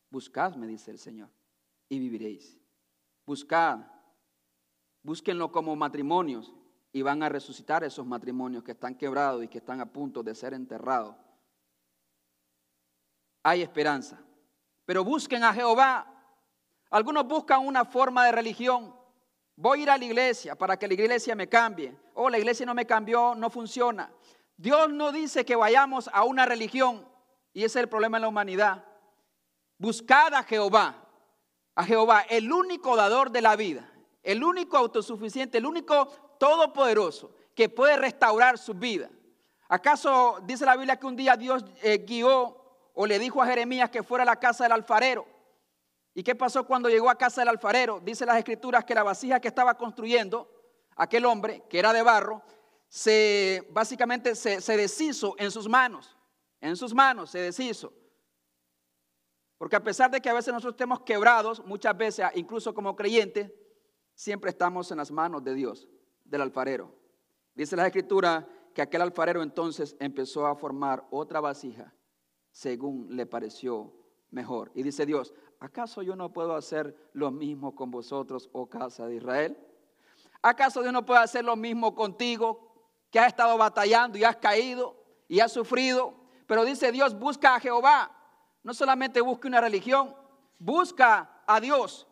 Buscadme, 0.10 0.68
dice 0.68 0.92
el 0.92 1.00
Señor, 1.00 1.30
y 1.88 2.00
viviréis. 2.00 2.60
Buscad, 3.26 3.80
búsquenlo 5.04 5.52
como 5.52 5.76
matrimonios 5.76 6.54
y 6.92 7.02
van 7.02 7.22
a 7.24 7.30
resucitar 7.30 7.84
esos 7.84 8.06
matrimonios 8.06 8.64
que 8.64 8.72
están 8.72 8.96
quebrados 8.96 9.44
y 9.44 9.48
que 9.48 9.60
están 9.60 9.82
a 9.82 9.92
punto 9.92 10.24
de 10.24 10.34
ser 10.34 10.54
enterrados 10.54 11.16
hay 13.50 13.62
esperanza. 13.64 14.20
Pero 14.86 15.04
busquen 15.04 15.44
a 15.44 15.54
Jehová. 15.54 16.06
Algunos 16.92 17.28
buscan 17.28 17.66
una 17.66 17.86
forma 17.86 18.26
de 18.26 18.32
religión. 18.32 18.96
Voy 19.56 19.80
a 19.80 19.84
ir 19.84 19.90
a 19.90 19.98
la 19.98 20.06
iglesia 20.06 20.56
para 20.56 20.78
que 20.78 20.88
la 20.88 20.94
iglesia 20.94 21.36
me 21.36 21.50
cambie. 21.50 21.96
Oh, 22.14 22.30
la 22.30 22.38
iglesia 22.38 22.66
no 22.66 22.74
me 22.74 22.86
cambió, 22.86 23.36
no 23.36 23.50
funciona. 23.50 24.12
Dios 24.56 24.90
no 24.92 25.12
dice 25.12 25.46
que 25.46 25.56
vayamos 25.56 26.10
a 26.14 26.24
una 26.24 26.46
religión. 26.46 27.08
Y 27.54 27.64
ese 27.64 27.80
es 27.80 27.84
el 27.84 27.90
problema 27.90 28.18
en 28.18 28.24
la 28.24 28.28
humanidad. 28.28 28.86
Buscad 29.78 30.34
a 30.34 30.44
Jehová. 30.44 31.08
A 31.76 31.84
Jehová, 31.84 32.22
el 32.30 32.52
único 32.52 32.96
dador 32.96 33.32
de 33.32 33.42
la 33.42 33.56
vida. 33.56 33.90
El 34.22 34.44
único 34.44 34.78
autosuficiente, 34.78 35.58
el 35.58 35.66
único 35.66 36.08
todopoderoso 36.40 37.34
que 37.56 37.70
puede 37.70 37.98
restaurar 37.98 38.58
su 38.58 38.74
vida. 38.74 39.10
¿Acaso 39.68 40.40
dice 40.44 40.66
la 40.66 40.76
Biblia 40.76 40.98
que 40.98 41.06
un 41.06 41.16
día 41.16 41.36
Dios 41.36 41.64
eh, 41.82 42.04
guió 42.08 42.59
o 43.02 43.08
le 43.08 43.18
dijo 43.18 43.42
a 43.42 43.46
Jeremías 43.46 43.90
que 43.90 44.04
fuera 44.04 44.24
a 44.24 44.26
la 44.26 44.36
casa 44.36 44.66
del 44.66 44.74
alfarero. 44.74 45.26
¿Y 46.14 46.22
qué 46.22 46.36
pasó 46.36 46.68
cuando 46.68 46.90
llegó 46.90 47.10
a 47.10 47.18
casa 47.18 47.40
del 47.40 47.48
alfarero? 47.48 48.02
Dice 48.02 48.26
las 48.26 48.38
escrituras 48.38 48.84
que 48.84 48.94
la 48.94 49.04
vasija 49.04 49.40
que 49.40 49.48
estaba 49.48 49.78
construyendo 49.78 50.52
aquel 50.98 51.24
hombre, 51.24 51.64
que 51.70 51.80
era 51.80 51.94
de 51.94 52.02
barro, 52.02 52.44
se 52.90 53.66
básicamente 53.72 54.36
se, 54.36 54.76
deshizo 54.76 55.34
en 55.38 55.50
sus 55.50 55.70
manos. 55.70 56.18
En 56.60 56.76
sus 56.76 56.94
manos 56.94 57.30
se 57.30 57.40
deshizo. 57.40 57.94
Porque 59.58 59.78
a 59.78 59.84
pesar 59.84 60.12
de 60.12 60.20
que 60.20 60.30
a 60.30 60.34
veces 60.34 60.54
nosotros 60.54 60.74
estemos 60.74 61.00
quebrados, 61.04 61.66
muchas 61.66 61.96
veces, 61.96 62.26
incluso 62.36 62.74
como 62.74 62.98
creyentes, 62.98 63.50
siempre 64.14 64.50
estamos 64.50 64.92
en 64.92 64.98
las 64.98 65.10
manos 65.10 65.42
de 65.46 65.54
Dios, 65.54 65.88
del 66.26 66.42
alfarero. 66.42 66.94
Dice 67.56 67.78
la 67.78 67.88
escritura 67.88 68.46
que 68.76 68.82
aquel 68.82 69.04
alfarero 69.04 69.42
entonces 69.42 69.96
empezó 70.02 70.46
a 70.46 70.58
formar 70.58 71.08
otra 71.12 71.40
vasija 71.40 71.94
según 72.60 73.16
le 73.16 73.26
pareció 73.26 73.94
mejor. 74.32 74.70
Y 74.76 74.84
dice 74.84 75.06
Dios, 75.06 75.34
¿acaso 75.62 76.02
yo 76.02 76.18
no 76.18 76.34
puedo 76.34 76.58
hacer 76.58 76.94
lo 77.14 77.32
mismo 77.32 77.74
con 77.74 77.90
vosotros, 77.90 78.50
oh 78.52 78.68
casa 78.68 79.08
de 79.08 79.16
Israel? 79.16 79.58
¿Acaso 80.42 80.82
Dios 80.82 80.92
no 80.92 81.06
puede 81.06 81.22
hacer 81.22 81.46
lo 81.46 81.56
mismo 81.56 81.96
contigo, 81.96 82.70
que 83.12 83.20
has 83.20 83.28
estado 83.28 83.58
batallando 83.58 84.18
y 84.18 84.26
has 84.26 84.36
caído 84.36 85.02
y 85.30 85.40
has 85.40 85.54
sufrido? 85.54 86.14
Pero 86.48 86.66
dice 86.66 86.92
Dios, 86.92 87.18
busca 87.18 87.56
a 87.56 87.62
Jehová. 87.62 88.12
No 88.62 88.74
solamente 88.74 89.22
busca 89.22 89.48
una 89.48 89.62
religión, 89.62 90.14
busca 90.58 91.42
a 91.48 91.62
Dios. 91.62 92.08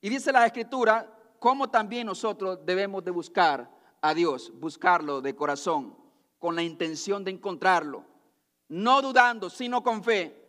Y 0.00 0.08
dice 0.08 0.32
la 0.32 0.44
escritura, 0.46 1.16
cómo 1.38 1.70
también 1.70 2.08
nosotros 2.08 2.58
debemos 2.66 3.04
de 3.04 3.12
buscar 3.12 3.70
a 4.00 4.14
Dios, 4.14 4.52
buscarlo 4.58 5.20
de 5.20 5.36
corazón, 5.36 5.96
con 6.40 6.56
la 6.56 6.64
intención 6.64 7.22
de 7.22 7.30
encontrarlo 7.30 8.13
no 8.68 9.02
dudando, 9.02 9.50
sino 9.50 9.82
con 9.82 10.02
fe. 10.02 10.40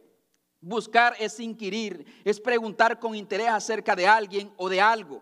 Buscar 0.59 1.15
es 1.19 1.39
inquirir, 1.39 2.05
es 2.23 2.39
preguntar 2.39 2.99
con 2.99 3.15
interés 3.15 3.49
acerca 3.49 3.95
de 3.95 4.07
alguien 4.07 4.51
o 4.57 4.67
de 4.69 4.81
algo. 4.81 5.21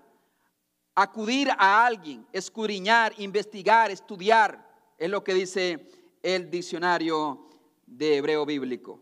acudir 0.96 1.50
a 1.58 1.86
alguien, 1.86 2.26
escudriñar, 2.32 3.14
investigar, 3.18 3.92
estudiar, 3.92 4.64
es 4.98 5.10
lo 5.10 5.24
que 5.24 5.34
dice 5.34 5.90
el 6.22 6.50
diccionario 6.50 7.48
de 7.86 8.18
hebreo 8.18 8.46
bíblico. 8.46 9.02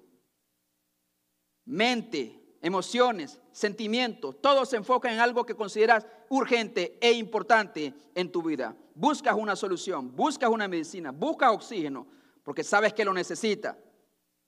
Mente, 1.65 2.57
emociones, 2.61 3.39
sentimientos, 3.51 4.41
todo 4.41 4.65
se 4.65 4.77
enfoca 4.77 5.11
en 5.11 5.19
algo 5.19 5.45
que 5.45 5.55
consideras 5.55 6.07
urgente 6.29 6.97
e 7.01 7.11
importante 7.11 7.93
en 8.15 8.31
tu 8.31 8.41
vida. 8.41 8.75
Buscas 8.95 9.35
una 9.35 9.55
solución, 9.55 10.15
buscas 10.15 10.49
una 10.49 10.67
medicina, 10.67 11.11
buscas 11.11 11.51
oxígeno, 11.51 12.07
porque 12.43 12.63
sabes 12.63 12.93
que 12.93 13.05
lo 13.05 13.13
necesita. 13.13 13.77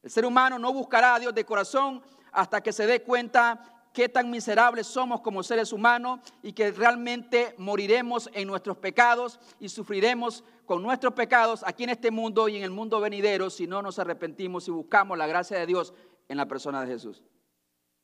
El 0.02 0.10
ser 0.10 0.26
humano 0.26 0.60
no 0.60 0.74
buscará 0.74 1.16
a 1.16 1.20
Dios 1.20 1.34
de 1.34 1.46
corazón 1.46 2.02
hasta 2.32 2.62
que 2.62 2.74
se 2.74 2.86
dé 2.86 3.02
cuenta 3.02 3.88
qué 3.94 4.10
tan 4.10 4.30
miserables 4.30 4.88
somos 4.88 5.22
como 5.22 5.44
seres 5.44 5.72
humanos 5.72 6.20
y 6.42 6.54
que 6.54 6.72
realmente 6.72 7.54
moriremos 7.58 8.30
en 8.34 8.48
nuestros 8.48 8.78
pecados 8.78 9.40
y 9.60 9.70
sufriremos 9.70 10.44
con 10.66 10.82
nuestros 10.82 11.14
pecados 11.14 11.64
aquí 11.66 11.84
en 11.84 11.92
este 11.92 12.10
mundo 12.10 12.50
y 12.50 12.58
en 12.58 12.64
el 12.64 12.72
mundo 12.72 13.00
venidero 13.00 13.50
si 13.50 13.68
no 13.68 13.82
nos 13.82 14.00
arrepentimos 14.00 14.68
y 14.68 14.72
buscamos 14.72 15.18
la 15.18 15.28
gracia 15.28 15.60
de 15.60 15.68
Dios 15.68 15.94
en 16.28 16.38
la 16.38 16.48
persona 16.48 16.82
de 16.82 16.88
Jesús. 16.88 17.24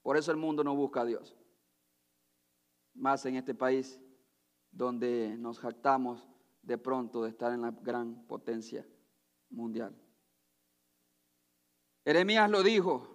Por 0.03 0.15
eso 0.15 0.31
el 0.31 0.37
mundo 0.37 0.63
no 0.63 0.75
busca 0.75 1.01
a 1.01 1.05
Dios. 1.05 1.35
Más 2.93 3.25
en 3.25 3.35
este 3.35 3.55
país 3.55 3.99
donde 4.71 5.35
nos 5.37 5.59
jactamos 5.59 6.27
de 6.61 6.77
pronto 6.77 7.23
de 7.23 7.29
estar 7.29 7.51
en 7.51 7.61
la 7.61 7.71
gran 7.71 8.27
potencia 8.27 8.85
mundial. 9.49 9.95
Jeremías 12.05 12.49
lo 12.49 12.63
dijo 12.63 13.07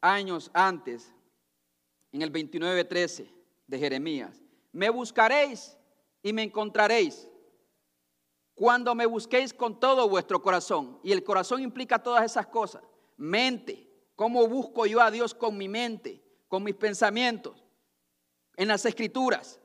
años 0.00 0.50
antes, 0.52 1.14
en 2.12 2.22
el 2.22 2.32
29.13 2.32 3.28
de 3.66 3.78
Jeremías. 3.78 4.42
Me 4.72 4.88
buscaréis 4.90 5.76
y 6.22 6.32
me 6.32 6.42
encontraréis 6.42 7.28
cuando 8.54 8.94
me 8.94 9.06
busquéis 9.06 9.52
con 9.52 9.80
todo 9.80 10.08
vuestro 10.08 10.40
corazón. 10.40 11.00
Y 11.02 11.12
el 11.12 11.24
corazón 11.24 11.60
implica 11.60 12.02
todas 12.02 12.24
esas 12.24 12.46
cosas. 12.46 12.82
Mente, 13.16 13.90
¿cómo 14.14 14.46
busco 14.46 14.86
yo 14.86 15.00
a 15.00 15.10
Dios 15.10 15.34
con 15.34 15.56
mi 15.56 15.68
mente, 15.68 16.22
con 16.48 16.62
mis 16.62 16.74
pensamientos? 16.74 17.64
En 18.56 18.68
las 18.68 18.84
escrituras. 18.84 19.60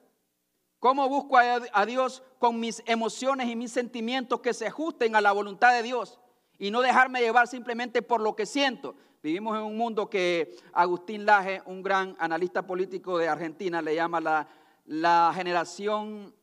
¿Cómo 0.79 1.09
busco 1.09 1.38
a 1.38 1.86
Dios 1.86 2.24
con 2.39 2.59
mis 2.59 2.81
emociones 2.86 3.50
y 3.50 3.55
mis 3.57 3.71
sentimientos 3.71 4.39
que 4.39 4.53
se 4.53 4.67
ajusten 4.67 5.13
a 5.15 5.21
la 5.21 5.33
voluntad 5.33 5.74
de 5.74 5.83
Dios? 5.83 6.19
Y 6.57 6.71
no 6.71 6.81
dejarme 6.81 7.19
llevar 7.19 7.48
simplemente 7.48 8.01
por 8.01 8.21
lo 8.21 8.36
que 8.36 8.45
siento. 8.45 8.95
Vivimos 9.21 9.57
en 9.57 9.63
un 9.63 9.77
mundo 9.77 10.09
que 10.09 10.55
Agustín 10.71 11.25
Laje, 11.25 11.62
un 11.65 11.83
gran 11.83 12.15
analista 12.17 12.65
político 12.65 13.17
de 13.17 13.27
Argentina, 13.27 13.81
le 13.81 13.95
llama 13.95 14.21
la, 14.21 14.48
la 14.86 15.33
generación 15.36 16.33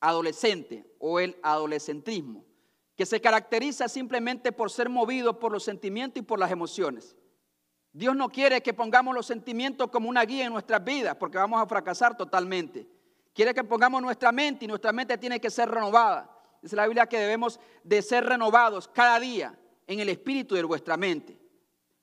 adolescente 0.00 0.84
o 1.00 1.18
el 1.18 1.36
adolescentrismo, 1.42 2.44
que 2.96 3.06
se 3.06 3.20
caracteriza 3.20 3.88
simplemente 3.88 4.52
por 4.52 4.70
ser 4.70 4.88
movido 4.88 5.40
por 5.40 5.50
los 5.50 5.64
sentimientos 5.64 6.22
y 6.22 6.24
por 6.24 6.38
las 6.38 6.52
emociones. 6.52 7.16
Dios 7.92 8.14
no 8.14 8.28
quiere 8.28 8.62
que 8.62 8.72
pongamos 8.72 9.14
los 9.14 9.26
sentimientos 9.26 9.90
como 9.90 10.08
una 10.08 10.24
guía 10.24 10.46
en 10.46 10.52
nuestras 10.52 10.82
vidas, 10.84 11.16
porque 11.16 11.38
vamos 11.38 11.60
a 11.60 11.66
fracasar 11.66 12.16
totalmente. 12.16 12.86
Quiere 13.32 13.54
que 13.54 13.64
pongamos 13.64 14.02
nuestra 14.02 14.32
mente 14.32 14.64
y 14.64 14.68
nuestra 14.68 14.92
mente 14.92 15.16
tiene 15.18 15.40
que 15.40 15.50
ser 15.50 15.68
renovada. 15.68 16.30
Dice 16.60 16.76
la 16.76 16.86
Biblia 16.86 17.06
que 17.06 17.18
debemos 17.18 17.58
de 17.82 18.02
ser 18.02 18.24
renovados 18.24 18.88
cada 18.88 19.18
día 19.18 19.58
en 19.86 20.00
el 20.00 20.08
espíritu 20.08 20.54
de 20.54 20.62
vuestra 20.62 20.96
mente 20.96 21.42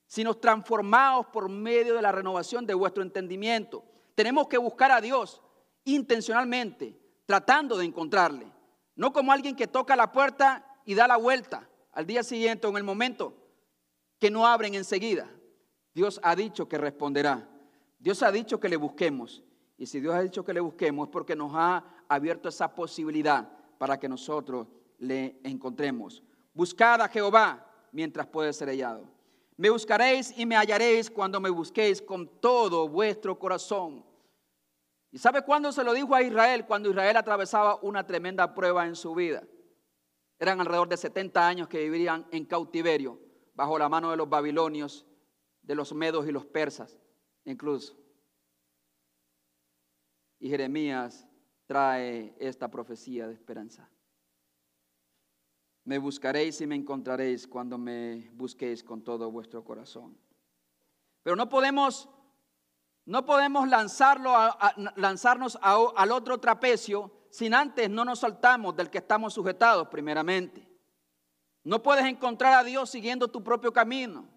sino 0.10 0.34
transformados 0.34 1.28
por 1.28 1.48
medio 1.50 1.94
de 1.94 2.02
la 2.02 2.12
renovación 2.12 2.66
de 2.66 2.74
vuestro 2.74 3.04
entendimiento. 3.04 3.86
Tenemos 4.16 4.48
que 4.48 4.58
buscar 4.58 4.92
a 4.92 5.00
Dios 5.00 5.40
intencionalmente, 5.84 7.00
tratando 7.28 7.78
de 7.78 7.86
encontrarle. 7.86 8.52
No 8.96 9.14
como 9.14 9.32
alguien 9.32 9.56
que 9.56 9.68
toca 9.68 9.96
la 9.96 10.12
puerta 10.12 10.66
y 10.84 10.96
da 10.96 11.08
la 11.08 11.18
vuelta 11.18 11.70
al 11.92 12.08
día 12.08 12.24
siguiente 12.24 12.66
o 12.66 12.72
en 12.72 12.78
el 12.78 12.84
momento 12.84 13.36
que 14.18 14.32
no 14.32 14.48
abren 14.48 14.74
enseguida. 14.74 15.30
Dios 15.94 16.20
ha 16.24 16.36
dicho 16.36 16.68
que 16.68 16.80
responderá. 16.80 17.48
Dios 18.00 18.24
ha 18.24 18.32
dicho 18.32 18.60
que 18.60 18.68
le 18.68 18.78
busquemos. 18.78 19.44
Y 19.80 19.86
si 19.86 20.02
Dios 20.02 20.14
ha 20.14 20.22
dicho 20.22 20.44
que 20.44 20.54
le 20.54 20.60
busquemos 20.60 21.08
es 21.08 21.12
porque 21.12 21.38
nos 21.38 21.54
ha 21.56 21.82
abierto 22.10 22.50
esa 22.50 22.76
posibilidad 22.76 23.50
para 23.78 23.98
que 23.98 24.10
nosotros 24.10 24.68
le 24.98 25.40
encontremos. 25.42 26.22
Buscad 26.54 27.02
a 27.02 27.08
Jehová 27.08 27.66
mientras 27.94 28.28
puede 28.28 28.52
ser 28.52 28.68
hallado. 28.68 29.10
Me 29.56 29.70
buscaréis 29.70 30.38
y 30.38 30.46
me 30.46 30.58
hallaréis 30.58 31.10
cuando 31.10 31.40
me 31.40 31.50
busquéis 31.50 32.02
con 32.02 32.28
todo 32.42 32.90
vuestro 32.90 33.40
corazón. 33.40 34.04
¿Y 35.12 35.18
sabe 35.18 35.44
cuándo 35.44 35.72
se 35.72 35.86
lo 35.86 35.94
dijo 35.94 36.14
a 36.14 36.22
Israel? 36.22 36.66
Cuando 36.66 36.90
Israel 36.90 37.16
atravesaba 37.16 37.80
una 37.82 38.06
tremenda 38.06 38.54
prueba 38.54 38.86
en 38.86 38.98
su 38.98 39.16
vida. 39.16 39.44
Eran 40.40 40.60
alrededor 40.60 40.90
de 40.90 40.98
70 40.98 41.48
años 41.48 41.68
que 41.70 41.84
vivirían 41.84 42.28
en 42.32 42.44
cautiverio, 42.44 43.18
bajo 43.54 43.80
la 43.80 43.88
mano 43.88 44.12
de 44.12 44.18
los 44.18 44.28
babilonios, 44.28 45.06
de 45.62 45.76
los 45.76 45.94
medos 45.94 46.28
y 46.28 46.34
los 46.34 46.46
persas, 46.46 47.00
incluso. 47.46 47.96
Y 50.40 50.50
Jeremías 50.50 51.28
trae 51.66 52.36
esta 52.40 52.70
profecía 52.70 53.28
de 53.28 53.34
esperanza. 53.34 53.90
Me 55.84 55.98
buscaréis 55.98 56.62
y 56.62 56.68
me 56.68 56.76
encontraréis 56.76 57.48
cuando 57.48 57.78
me 57.78 58.30
busquéis 58.34 58.84
con 58.84 59.04
todo 59.04 59.32
vuestro 59.32 59.64
corazón. 59.64 60.18
Pero 61.24 61.36
no 61.36 61.50
podemos, 61.50 62.10
no 63.06 63.26
podemos 63.26 63.68
lanzarlo 63.68 64.34
lanzarnos 64.96 65.60
al 65.62 66.12
otro 66.12 66.40
trapecio 66.40 67.12
sin 67.30 67.54
antes 67.54 67.90
no 67.90 68.06
nos 68.06 68.20
saltamos 68.20 68.76
del 68.76 68.90
que 68.90 68.98
estamos 68.98 69.34
sujetados 69.34 69.88
primeramente. 69.88 70.68
No 71.64 71.84
puedes 71.84 72.06
encontrar 72.06 72.54
a 72.54 72.64
Dios 72.64 72.90
siguiendo 72.90 73.28
tu 73.28 73.44
propio 73.44 73.72
camino, 73.72 74.28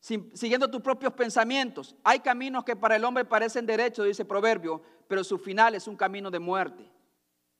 siguiendo 0.00 0.70
tus 0.70 0.80
propios 0.80 1.12
pensamientos. 1.12 1.94
Hay 2.02 2.20
caminos 2.20 2.64
que 2.64 2.74
para 2.74 2.96
el 2.96 3.04
hombre 3.04 3.24
parecen 3.24 3.66
derechos, 3.66 4.06
dice 4.06 4.24
Proverbio, 4.24 4.82
pero 5.06 5.22
su 5.22 5.38
final 5.38 5.74
es 5.74 5.86
un 5.86 5.96
camino 5.96 6.30
de 6.30 6.38
muerte. 6.38 6.90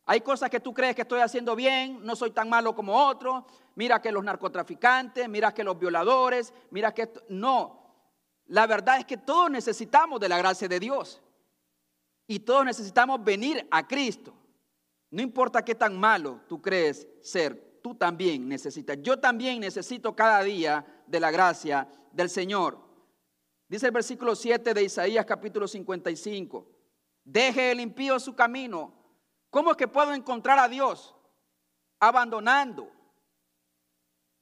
Hay 0.06 0.22
cosas 0.22 0.50
que 0.50 0.58
tú 0.58 0.74
crees 0.74 0.96
que 0.96 1.02
estoy 1.02 1.20
haciendo 1.20 1.54
bien, 1.54 2.00
no 2.02 2.16
soy 2.16 2.30
tan 2.30 2.48
malo 2.48 2.74
como 2.74 2.96
otro. 2.96 3.46
Mira 3.76 4.00
que 4.00 4.10
los 4.10 4.24
narcotraficantes, 4.24 5.28
mira 5.28 5.54
que 5.54 5.62
los 5.62 5.78
violadores, 5.78 6.52
mira 6.70 6.92
que 6.92 7.12
no. 7.28 7.80
La 8.46 8.66
verdad 8.66 8.98
es 8.98 9.04
que 9.04 9.16
todos 9.16 9.50
necesitamos 9.50 10.18
de 10.18 10.28
la 10.28 10.38
gracia 10.38 10.66
de 10.66 10.80
Dios. 10.80 11.22
Y 12.26 12.40
todos 12.40 12.64
necesitamos 12.64 13.22
venir 13.22 13.66
a 13.70 13.86
Cristo. 13.86 14.34
No 15.10 15.22
importa 15.22 15.64
qué 15.64 15.74
tan 15.74 15.98
malo 15.98 16.40
tú 16.48 16.60
crees 16.60 17.06
ser, 17.20 17.69
tú 17.82 17.94
también 17.94 18.48
necesitas. 18.48 18.98
Yo 19.00 19.18
también 19.18 19.60
necesito 19.60 20.14
cada 20.14 20.42
día 20.42 20.84
de 21.06 21.20
la 21.20 21.30
gracia 21.30 21.88
del 22.12 22.30
Señor. 22.30 22.78
Dice 23.68 23.86
el 23.86 23.92
versículo 23.92 24.34
7 24.34 24.74
de 24.74 24.82
Isaías 24.82 25.24
capítulo 25.24 25.68
55. 25.68 26.66
Deje 27.24 27.72
el 27.72 27.80
impío 27.80 28.18
su 28.18 28.34
camino 28.34 29.00
¿Cómo 29.50 29.72
es 29.72 29.76
que 29.76 29.88
puedo 29.88 30.14
encontrar 30.14 30.58
a 30.58 30.68
Dios? 30.68 31.14
Abandonando 31.98 32.90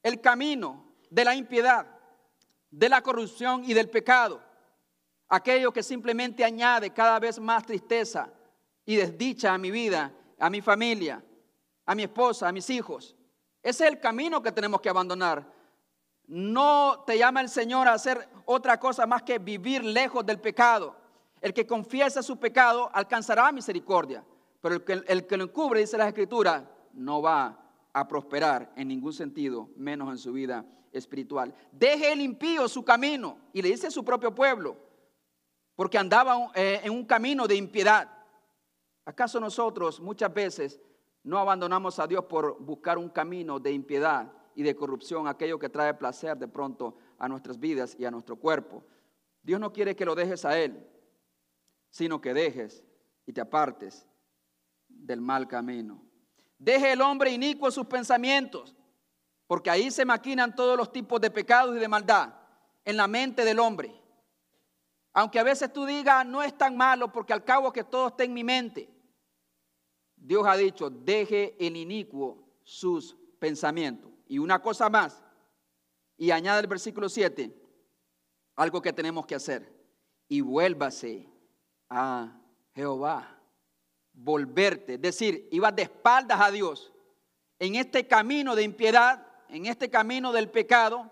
el 0.03 0.21
camino 0.21 0.95
de 1.11 1.25
la 1.25 1.35
impiedad, 1.35 1.87
de 2.71 2.89
la 2.89 3.03
corrupción 3.03 3.65
y 3.65 3.73
del 3.73 3.89
pecado. 3.89 4.43
Aquello 5.29 5.73
que 5.73 5.83
simplemente 5.83 6.45
añade 6.45 6.91
cada 6.91 7.19
vez 7.19 7.41
más 7.41 7.65
tristeza 7.65 8.31
y 8.85 8.97
desdicha 8.97 9.55
a 9.55 9.59
mi 9.59 9.71
vida, 9.71 10.13
a 10.39 10.49
mi 10.51 10.61
familia, 10.61 11.23
a 11.85 11.95
mi 11.95 12.05
esposa, 12.05 12.49
a 12.49 12.53
mis 12.53 12.69
hijos. 12.71 13.17
Ese 13.63 13.85
es 13.85 13.91
el 13.93 14.01
camino 14.01 14.43
que 14.43 14.53
tenemos 14.53 14.81
que 14.81 14.89
abandonar. 14.89 15.53
No 16.27 17.05
te 17.07 17.19
llama 17.19 17.41
el 17.41 17.49
Señor 17.49 17.89
a 17.89 17.95
hacer 17.95 18.29
otra 18.45 18.79
cosa 18.79 19.07
más 19.07 19.23
que 19.23 19.39
vivir 19.39 19.85
lejos 19.85 20.25
del 20.25 20.41
pecado. 20.41 20.97
El 21.41 21.55
que 21.55 21.67
confiesa 21.67 22.23
su 22.23 22.39
pecado 22.39 22.91
alcanzará 22.93 23.51
misericordia. 23.53 24.25
Pero 24.61 24.83
el 25.07 25.27
que, 25.27 25.37
lo 25.37 25.45
encubre, 25.45 25.81
dice 25.81 25.97
la 25.97 26.09
Escritura, 26.09 26.69
no 26.93 27.23
va 27.23 27.59
a 27.93 28.09
prosperar 28.09 28.73
en 28.77 28.89
ningún 28.89 29.13
sentido, 29.13 29.71
menos 29.77 30.11
en 30.11 30.19
su 30.19 30.33
vida 30.33 30.65
espiritual. 30.93 31.55
Deje 31.73 32.13
el 32.13 32.21
impío 32.21 32.69
su 32.69 32.85
camino, 32.85 33.39
y 33.53 33.63
le 33.63 33.71
dice 33.71 33.87
a 33.87 33.91
su 33.91 34.05
propio 34.05 34.35
pueblo, 34.35 34.77
porque 35.77 35.97
andaba 35.97 36.51
eh, 36.55 36.81
en 36.83 36.93
un 36.93 37.05
camino 37.05 37.47
de 37.47 37.55
impiedad. 37.55 38.11
¿Acaso 39.05 39.39
nosotros 39.41 40.01
muchas 40.01 40.33
veces 40.35 40.81
no 41.23 41.39
abandonamos 41.39 41.99
a 41.99 42.07
Dios 42.07 42.25
por 42.25 42.59
buscar 42.61 42.99
un 42.99 43.09
camino 43.09 43.59
de 43.59 43.73
impiedad 43.73 44.33
y 44.55 44.63
de 44.63 44.75
corrupción, 44.75 45.29
aquello 45.29 45.59
que 45.59 45.69
trae 45.69 45.95
placer 45.95 46.37
de 46.37 46.49
pronto 46.49 46.97
a 47.19 47.29
nuestras 47.29 47.59
vidas 47.59 47.97
y 47.99 48.05
a 48.05 48.11
nuestro 48.11 48.37
cuerpo? 48.37 48.85
Dios 49.43 49.61
no 49.61 49.73
quiere 49.73 49.95
que 49.95 50.05
lo 50.05 50.15
dejes 50.15 50.45
a 50.45 50.59
Él, 50.59 50.87
sino 51.91 52.21
que 52.21 52.35
dejes 52.35 52.85
y 53.27 53.33
te 53.33 53.41
apartes 53.41 54.07
del 54.89 55.21
mal 55.21 55.47
camino. 55.47 56.03
Deje 56.59 56.93
el 56.93 57.01
hombre 57.01 57.31
inicuo 57.31 57.71
sus 57.71 57.87
pensamientos, 57.87 58.75
porque 59.47 59.71
ahí 59.71 59.91
se 59.91 60.05
maquinan 60.05 60.55
todos 60.55 60.77
los 60.77 60.93
tipos 60.93 61.21
de 61.21 61.31
pecados 61.31 61.77
y 61.77 61.79
de 61.79 61.89
maldad 61.89 62.35
en 62.85 62.97
la 62.97 63.07
mente 63.07 63.45
del 63.45 63.59
hombre. 63.59 63.95
Aunque 65.13 65.39
a 65.39 65.43
veces 65.43 65.73
tú 65.73 65.85
digas, 65.85 66.27
no 66.27 66.43
es 66.43 66.57
tan 66.57 66.77
malo, 66.77 67.13
porque 67.13 67.33
al 67.33 67.45
cabo 67.45 67.73
que 67.73 67.85
todo 67.85 68.09
está 68.09 68.25
en 68.25 68.35
mi 68.35 68.45
mente. 68.45 68.89
Dios 70.21 70.47
ha 70.47 70.57
dicho, 70.57 70.91
deje 70.91 71.57
el 71.59 71.77
inicuo 71.77 72.39
sus 72.63 73.17
pensamientos. 73.39 74.11
Y 74.27 74.39
una 74.39 74.61
cosa 74.61 74.91
más, 74.91 75.23
y 76.17 76.31
añade 76.31 76.61
el 76.61 76.67
versículo 76.67 77.09
7, 77.09 77.55
algo 78.57 78.83
que 78.83 78.93
tenemos 78.93 79.27
que 79.27 79.35
hacer, 79.35 79.73
y 80.29 80.41
vuélvase 80.41 81.29
a 81.89 82.41
Jehová, 82.75 83.39
volverte, 84.13 84.95
es 84.95 85.01
decir, 85.01 85.49
ibas 85.51 85.75
de 85.75 85.83
espaldas 85.83 86.41
a 86.41 86.51
Dios 86.51 86.93
en 87.59 87.77
este 87.77 88.07
camino 88.07 88.55
de 88.55 88.63
impiedad, 88.63 89.27
en 89.49 89.67
este 89.67 89.89
camino 89.91 90.33
del 90.33 90.51
pecado, 90.51 91.11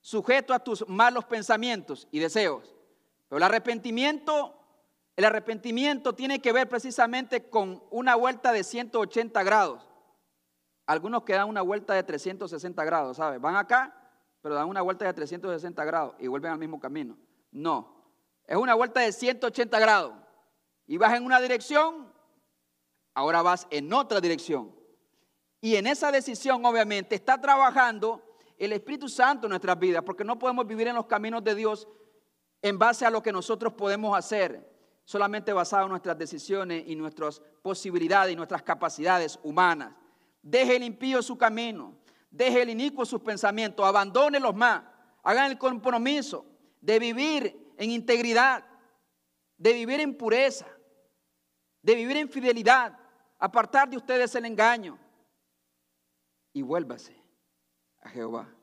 sujeto 0.00 0.54
a 0.54 0.58
tus 0.58 0.88
malos 0.88 1.24
pensamientos 1.24 2.08
y 2.10 2.18
deseos. 2.18 2.74
Pero 3.28 3.38
el 3.38 3.42
arrepentimiento, 3.42 4.57
el 5.18 5.24
arrepentimiento 5.24 6.14
tiene 6.14 6.40
que 6.40 6.52
ver 6.52 6.68
precisamente 6.68 7.50
con 7.50 7.82
una 7.90 8.14
vuelta 8.14 8.52
de 8.52 8.62
180 8.62 9.42
grados. 9.42 9.90
Algunos 10.86 11.24
que 11.24 11.32
dan 11.32 11.48
una 11.48 11.60
vuelta 11.60 11.92
de 11.94 12.04
360 12.04 12.84
grados, 12.84 13.16
¿sabes? 13.16 13.40
Van 13.40 13.56
acá, 13.56 13.92
pero 14.40 14.54
dan 14.54 14.68
una 14.68 14.80
vuelta 14.80 15.06
de 15.06 15.12
360 15.12 15.84
grados 15.84 16.14
y 16.20 16.28
vuelven 16.28 16.52
al 16.52 16.58
mismo 16.60 16.78
camino. 16.78 17.18
No, 17.50 18.14
es 18.46 18.56
una 18.56 18.74
vuelta 18.74 19.00
de 19.00 19.10
180 19.10 19.80
grados. 19.80 20.14
Y 20.86 20.98
vas 20.98 21.12
en 21.14 21.24
una 21.24 21.40
dirección, 21.40 22.12
ahora 23.12 23.42
vas 23.42 23.66
en 23.70 23.92
otra 23.92 24.20
dirección. 24.20 24.72
Y 25.60 25.74
en 25.74 25.88
esa 25.88 26.12
decisión, 26.12 26.64
obviamente, 26.64 27.16
está 27.16 27.40
trabajando 27.40 28.22
el 28.56 28.72
Espíritu 28.72 29.08
Santo 29.08 29.48
en 29.48 29.50
nuestras 29.50 29.76
vidas, 29.80 30.04
porque 30.04 30.22
no 30.22 30.38
podemos 30.38 30.64
vivir 30.64 30.86
en 30.86 30.94
los 30.94 31.06
caminos 31.06 31.42
de 31.42 31.56
Dios 31.56 31.88
en 32.62 32.78
base 32.78 33.04
a 33.04 33.10
lo 33.10 33.20
que 33.20 33.32
nosotros 33.32 33.72
podemos 33.72 34.16
hacer, 34.16 34.77
solamente 35.08 35.54
basado 35.54 35.84
en 35.84 35.88
nuestras 35.88 36.18
decisiones 36.18 36.84
y 36.86 36.94
nuestras 36.94 37.40
posibilidades 37.62 38.30
y 38.30 38.36
nuestras 38.36 38.62
capacidades 38.62 39.38
humanas. 39.42 39.94
Deje 40.42 40.76
el 40.76 40.82
impío 40.82 41.22
su 41.22 41.38
camino, 41.38 41.96
deje 42.30 42.60
el 42.60 42.68
inicuo 42.68 43.06
sus 43.06 43.22
pensamientos, 43.22 43.86
abandone 43.86 44.38
los 44.38 44.54
más, 44.54 44.82
hagan 45.22 45.50
el 45.50 45.56
compromiso 45.56 46.44
de 46.82 46.98
vivir 46.98 47.72
en 47.78 47.90
integridad, 47.90 48.66
de 49.56 49.72
vivir 49.72 50.00
en 50.00 50.14
pureza, 50.14 50.66
de 51.80 51.94
vivir 51.94 52.18
en 52.18 52.28
fidelidad, 52.28 52.98
apartar 53.38 53.88
de 53.88 53.96
ustedes 53.96 54.34
el 54.34 54.44
engaño 54.44 54.98
y 56.52 56.60
vuélvase 56.60 57.16
a 58.02 58.10
Jehová. 58.10 58.54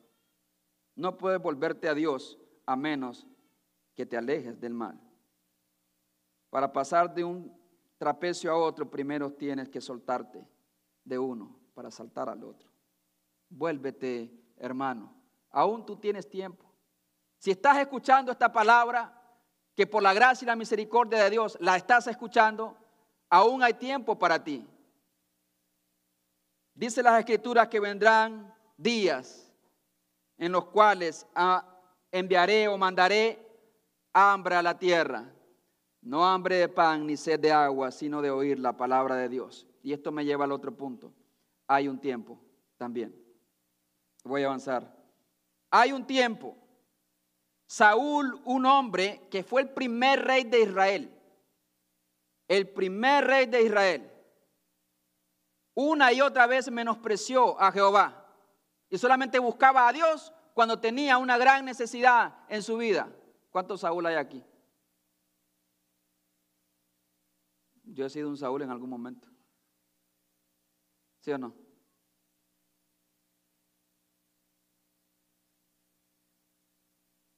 No 0.94 1.18
puedes 1.18 1.42
volverte 1.42 1.90
a 1.90 1.96
Dios 1.96 2.38
a 2.68 2.76
menos 2.76 3.26
que 3.96 4.06
te 4.06 4.16
alejes 4.16 4.62
del 4.62 4.76
mal. 4.76 5.02
Para 6.56 6.72
pasar 6.72 7.14
de 7.14 7.22
un 7.22 7.54
trapecio 7.98 8.50
a 8.50 8.56
otro, 8.56 8.90
primero 8.90 9.30
tienes 9.34 9.68
que 9.68 9.82
soltarte 9.82 10.48
de 11.04 11.20
uno 11.20 11.60
para 11.74 11.92
saltar 11.92 12.30
al 12.30 12.46
otro. 12.46 12.70
Vuélvete, 13.50 14.32
hermano. 14.56 15.14
Aún 15.50 15.86
tú 15.86 15.98
tienes 15.98 16.30
tiempo. 16.30 16.64
Si 17.40 17.52
estás 17.52 17.80
escuchando 17.80 18.32
esta 18.32 18.54
palabra, 18.54 19.22
que 19.76 19.86
por 19.86 20.02
la 20.02 20.14
gracia 20.14 20.46
y 20.46 20.48
la 20.48 20.56
misericordia 20.56 21.26
de 21.26 21.30
Dios 21.30 21.58
la 21.60 21.76
estás 21.76 22.08
escuchando, 22.08 22.78
aún 23.30 23.62
hay 23.62 23.74
tiempo 23.74 24.18
para 24.18 24.42
ti. 24.42 24.66
Dice 26.74 27.04
las 27.04 27.20
escrituras 27.20 27.68
que 27.68 27.82
vendrán 27.82 28.56
días 28.78 29.52
en 30.38 30.54
los 30.54 30.68
cuales 30.68 31.28
ah, 31.36 31.68
enviaré 32.14 32.70
o 32.70 32.78
mandaré 32.78 33.46
hambre 34.14 34.56
a 34.56 34.64
la 34.64 34.80
tierra. 34.80 35.35
No 36.06 36.24
hambre 36.24 36.58
de 36.58 36.70
pan 36.70 37.08
ni 37.08 37.18
sed 37.18 37.40
de 37.40 37.52
agua, 37.52 37.92
sino 37.92 38.22
de 38.22 38.30
oír 38.30 38.60
la 38.60 38.78
palabra 38.78 39.16
de 39.16 39.28
Dios. 39.28 39.66
Y 39.82 39.92
esto 39.92 40.12
me 40.12 40.24
lleva 40.24 40.46
al 40.46 40.52
otro 40.52 40.72
punto. 40.72 41.12
Hay 41.66 41.88
un 41.88 42.00
tiempo 42.00 42.40
también. 42.78 43.20
Voy 44.24 44.44
a 44.44 44.46
avanzar. 44.46 44.96
Hay 45.72 45.92
un 45.92 46.06
tiempo. 46.06 46.56
Saúl, 47.66 48.40
un 48.46 48.68
hombre 48.68 49.28
que 49.32 49.44
fue 49.44 49.64
el 49.64 49.70
primer 49.70 50.24
rey 50.24 50.44
de 50.44 50.62
Israel. 50.62 51.12
El 52.48 52.70
primer 52.70 53.26
rey 53.26 53.48
de 53.48 53.64
Israel. 53.64 54.12
Una 55.74 56.14
y 56.14 56.22
otra 56.22 56.46
vez 56.46 56.70
menospreció 56.70 57.60
a 57.60 57.72
Jehová. 57.72 58.28
Y 58.92 59.00
solamente 59.00 59.40
buscaba 59.40 59.88
a 59.88 59.92
Dios 59.92 60.32
cuando 60.54 60.80
tenía 60.80 61.18
una 61.18 61.40
gran 61.40 61.66
necesidad 61.66 62.36
en 62.48 62.62
su 62.62 62.78
vida. 62.78 63.10
¿Cuántos 63.50 63.82
Saúl 63.82 64.06
hay 64.06 64.18
aquí? 64.18 64.46
Yo 67.96 68.06
he 68.06 68.10
sido 68.10 68.28
un 68.28 68.36
Saúl 68.36 68.62
en 68.62 68.70
algún 68.70 68.90
momento. 68.90 69.30
¿Sí 71.22 71.32
o 71.32 71.38
no? 71.38 71.56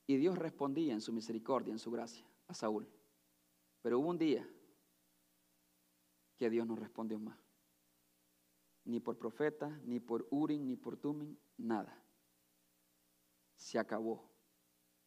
Y 0.07 0.17
Dios 0.17 0.35
respondía 0.35 0.93
en 0.93 1.01
su 1.01 1.13
misericordia, 1.13 1.71
en 1.71 1.77
su 1.77 1.91
gracia, 1.91 2.25
a 2.47 2.55
Saúl. 2.55 2.89
Pero 3.83 3.99
hubo 3.99 4.09
un 4.09 4.17
día 4.17 4.49
que 6.37 6.49
Dios 6.49 6.65
no 6.65 6.75
respondió 6.75 7.19
más. 7.19 7.37
Ni 8.85 8.99
por 8.99 9.19
profeta, 9.19 9.69
ni 9.83 9.99
por 9.99 10.27
Urim, 10.31 10.65
ni 10.65 10.75
por 10.75 10.97
Tumim, 10.97 11.37
nada. 11.57 12.03
Se 13.53 13.77
acabó 13.77 14.27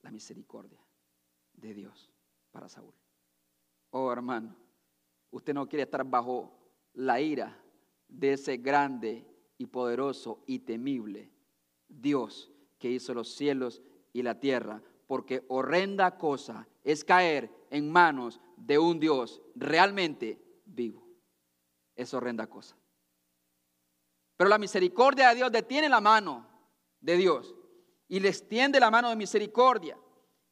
la 0.03 0.13
misericordia 0.13 0.87
de 1.55 1.75
Dios 1.75 2.13
para 2.53 2.69
Saúl. 2.69 2.95
Oh 3.91 4.13
hermano, 4.13 4.70
usted 5.31 5.55
no 5.55 5.69
quiere 5.69 5.85
estar 5.85 6.05
bajo 6.05 6.53
la 6.95 7.21
ira 7.21 7.57
de 8.09 8.33
ese 8.35 8.57
grande 8.57 9.27
y 9.59 9.67
poderoso 9.67 10.43
y 10.47 10.61
temible 10.61 11.31
Dios 11.89 12.51
que 12.79 12.91
hizo 12.91 13.15
los 13.15 13.35
cielos 13.35 13.83
y 14.13 14.23
la 14.23 14.41
tierra, 14.41 14.83
porque 15.07 15.45
horrenda 15.49 16.17
cosa 16.17 16.67
es 16.83 17.05
caer 17.05 17.51
en 17.71 17.91
manos 17.91 18.41
de 18.57 18.79
un 18.79 18.99
Dios 18.99 19.43
realmente 19.55 20.41
vivo. 20.65 21.07
Es 21.95 22.15
horrenda 22.15 22.47
cosa. 22.47 22.77
Pero 24.37 24.49
la 24.49 24.59
misericordia 24.59 25.29
de 25.29 25.35
Dios 25.37 25.53
detiene 25.53 25.89
la 25.89 26.01
mano 26.01 26.47
de 27.01 27.17
Dios 27.17 27.55
y 28.09 28.21
le 28.21 28.29
extiende 28.29 28.81
la 28.81 28.91
mano 28.91 29.11
de 29.11 29.17
misericordia 29.17 29.99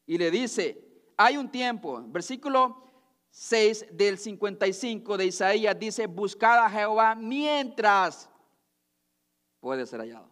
y 0.05 0.17
le 0.17 0.29
dice, 0.29 1.11
hay 1.17 1.37
un 1.37 1.49
tiempo, 1.49 2.03
versículo 2.07 2.88
6 3.31 3.87
del 3.91 4.17
55 4.17 5.17
de 5.17 5.25
Isaías 5.25 5.77
dice, 5.79 6.07
buscad 6.07 6.65
a 6.65 6.69
Jehová 6.69 7.15
mientras 7.15 8.29
puede 9.59 9.85
ser 9.85 10.01
hallado. 10.01 10.29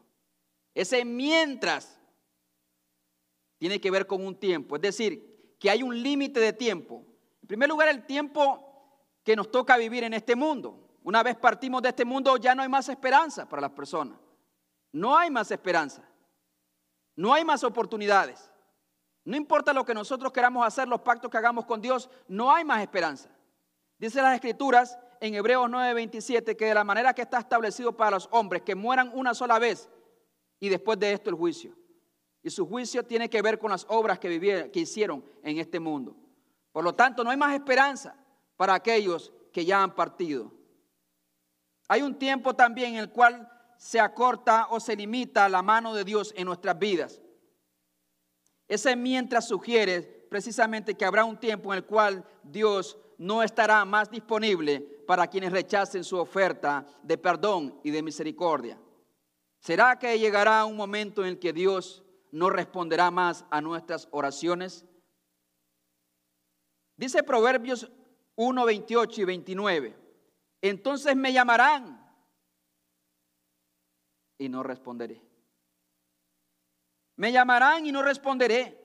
Ese 0.73 1.05
mientras 1.05 1.99
tiene 3.57 3.79
que 3.81 3.91
ver 3.91 4.05
con 4.05 4.25
un 4.25 4.36
tiempo, 4.36 4.75
es 4.75 4.81
decir, 4.81 5.55
que 5.60 5.69
hay 5.69 5.81
un 5.81 6.01
límite 6.01 6.39
de 6.39 6.53
tiempo. 6.53 7.03
En 7.41 7.47
primer 7.47 7.69
lugar, 7.69 7.89
el 7.89 8.05
tiempo 8.05 8.63
que 9.23 9.36
nos 9.36 9.51
toca 9.51 9.77
vivir 9.77 10.03
en 10.03 10.13
este 10.13 10.36
mundo. 10.36 10.88
Una 11.03 11.23
vez 11.23 11.36
partimos 11.36 11.81
de 11.81 11.89
este 11.89 12.05
mundo 12.05 12.38
ya 12.38 12.53
no 12.53 12.62
hay 12.62 12.69
más 12.69 12.89
esperanza 12.89 13.47
para 13.47 13.62
las 13.62 13.71
personas. 13.71 14.19
No 14.91 15.17
hay 15.17 15.29
más 15.29 15.51
esperanza. 15.51 16.03
No 17.15 17.33
hay 17.33 17.43
más 17.43 17.63
oportunidades. 17.63 18.51
No 19.27 19.35
importa 19.35 19.73
lo 19.73 19.83
que 19.83 19.93
nosotros 19.93 20.31
queramos 20.31 20.65
hacer, 20.65 20.87
los 20.87 21.01
pactos 21.01 21.29
que 21.29 21.37
hagamos 21.37 21.65
con 21.65 21.81
Dios, 21.81 22.09
no 22.29 22.49
hay 22.49 22.63
más 22.63 22.81
esperanza. 22.81 23.29
Dice 23.99 24.21
las 24.21 24.33
escrituras 24.33 24.97
en 25.19 25.35
Hebreos 25.35 25.69
9:27 25.69 26.55
que 26.55 26.67
de 26.67 26.73
la 26.73 26.85
manera 26.85 27.13
que 27.13 27.23
está 27.23 27.39
establecido 27.39 27.91
para 27.91 28.11
los 28.11 28.29
hombres, 28.31 28.61
que 28.61 28.73
mueran 28.73 29.11
una 29.13 29.33
sola 29.33 29.59
vez 29.59 29.89
y 30.61 30.69
después 30.69 30.97
de 30.97 31.11
esto 31.11 31.29
el 31.29 31.35
juicio. 31.35 31.75
Y 32.41 32.49
su 32.49 32.65
juicio 32.65 33.03
tiene 33.03 33.29
que 33.29 33.41
ver 33.41 33.59
con 33.59 33.69
las 33.69 33.85
obras 33.89 34.17
que, 34.17 34.29
vivieron, 34.29 34.71
que 34.71 34.79
hicieron 34.79 35.25
en 35.43 35.57
este 35.57 35.81
mundo. 35.81 36.15
Por 36.71 36.85
lo 36.85 36.95
tanto, 36.95 37.21
no 37.21 37.29
hay 37.29 37.35
más 37.35 37.53
esperanza 37.53 38.15
para 38.55 38.75
aquellos 38.75 39.33
que 39.51 39.65
ya 39.65 39.83
han 39.83 39.93
partido. 39.93 40.53
Hay 41.89 42.01
un 42.01 42.17
tiempo 42.17 42.55
también 42.55 42.93
en 42.93 42.99
el 42.99 43.09
cual 43.09 43.51
se 43.75 43.99
acorta 43.99 44.67
o 44.69 44.79
se 44.79 44.95
limita 44.95 45.49
la 45.49 45.61
mano 45.61 45.93
de 45.93 46.05
Dios 46.05 46.33
en 46.37 46.45
nuestras 46.45 46.79
vidas. 46.79 47.21
Ese 48.67 48.95
mientras 48.95 49.47
sugiere 49.47 50.01
precisamente 50.30 50.95
que 50.95 51.06
habrá 51.06 51.23
un 51.23 51.39
tiempo 51.39 51.73
en 51.73 51.77
el 51.77 51.86
cual 51.86 52.25
Dios 52.43 52.97
no 53.17 53.41
estará 53.41 53.84
más 53.86 54.12
disponible 54.12 54.82
para 55.08 55.27
quienes 55.27 55.51
rechacen 55.51 56.03
su 56.03 56.17
oferta 56.17 56.86
de 57.01 57.17
perdón 57.17 57.80
y 57.84 57.91
de 57.91 58.03
misericordia. 58.03 58.80
¿Será 59.60 59.97
que 59.97 60.19
llegará 60.19 60.65
un 60.65 60.75
momento 60.75 61.23
en 61.23 61.30
el 61.30 61.39
que 61.39 61.53
Dios 61.53 62.03
no 62.32 62.49
responderá 62.49 63.10
más 63.10 63.45
a 63.49 63.62
nuestras 63.62 64.08
oraciones? 64.12 64.86
Dice 66.95 67.23
Proverbios 67.23 67.89
1, 68.36 68.65
28 68.65 69.21
y 69.21 69.25
29. 69.25 69.95
Entonces 70.62 71.15
me 71.15 71.34
llamarán 71.34 72.06
y 74.38 74.49
no 74.49 74.63
responderé. 74.63 75.26
Me 77.17 77.32
llamarán 77.32 77.86
y 77.86 77.91
no 77.91 78.01
responderé. 78.01 78.82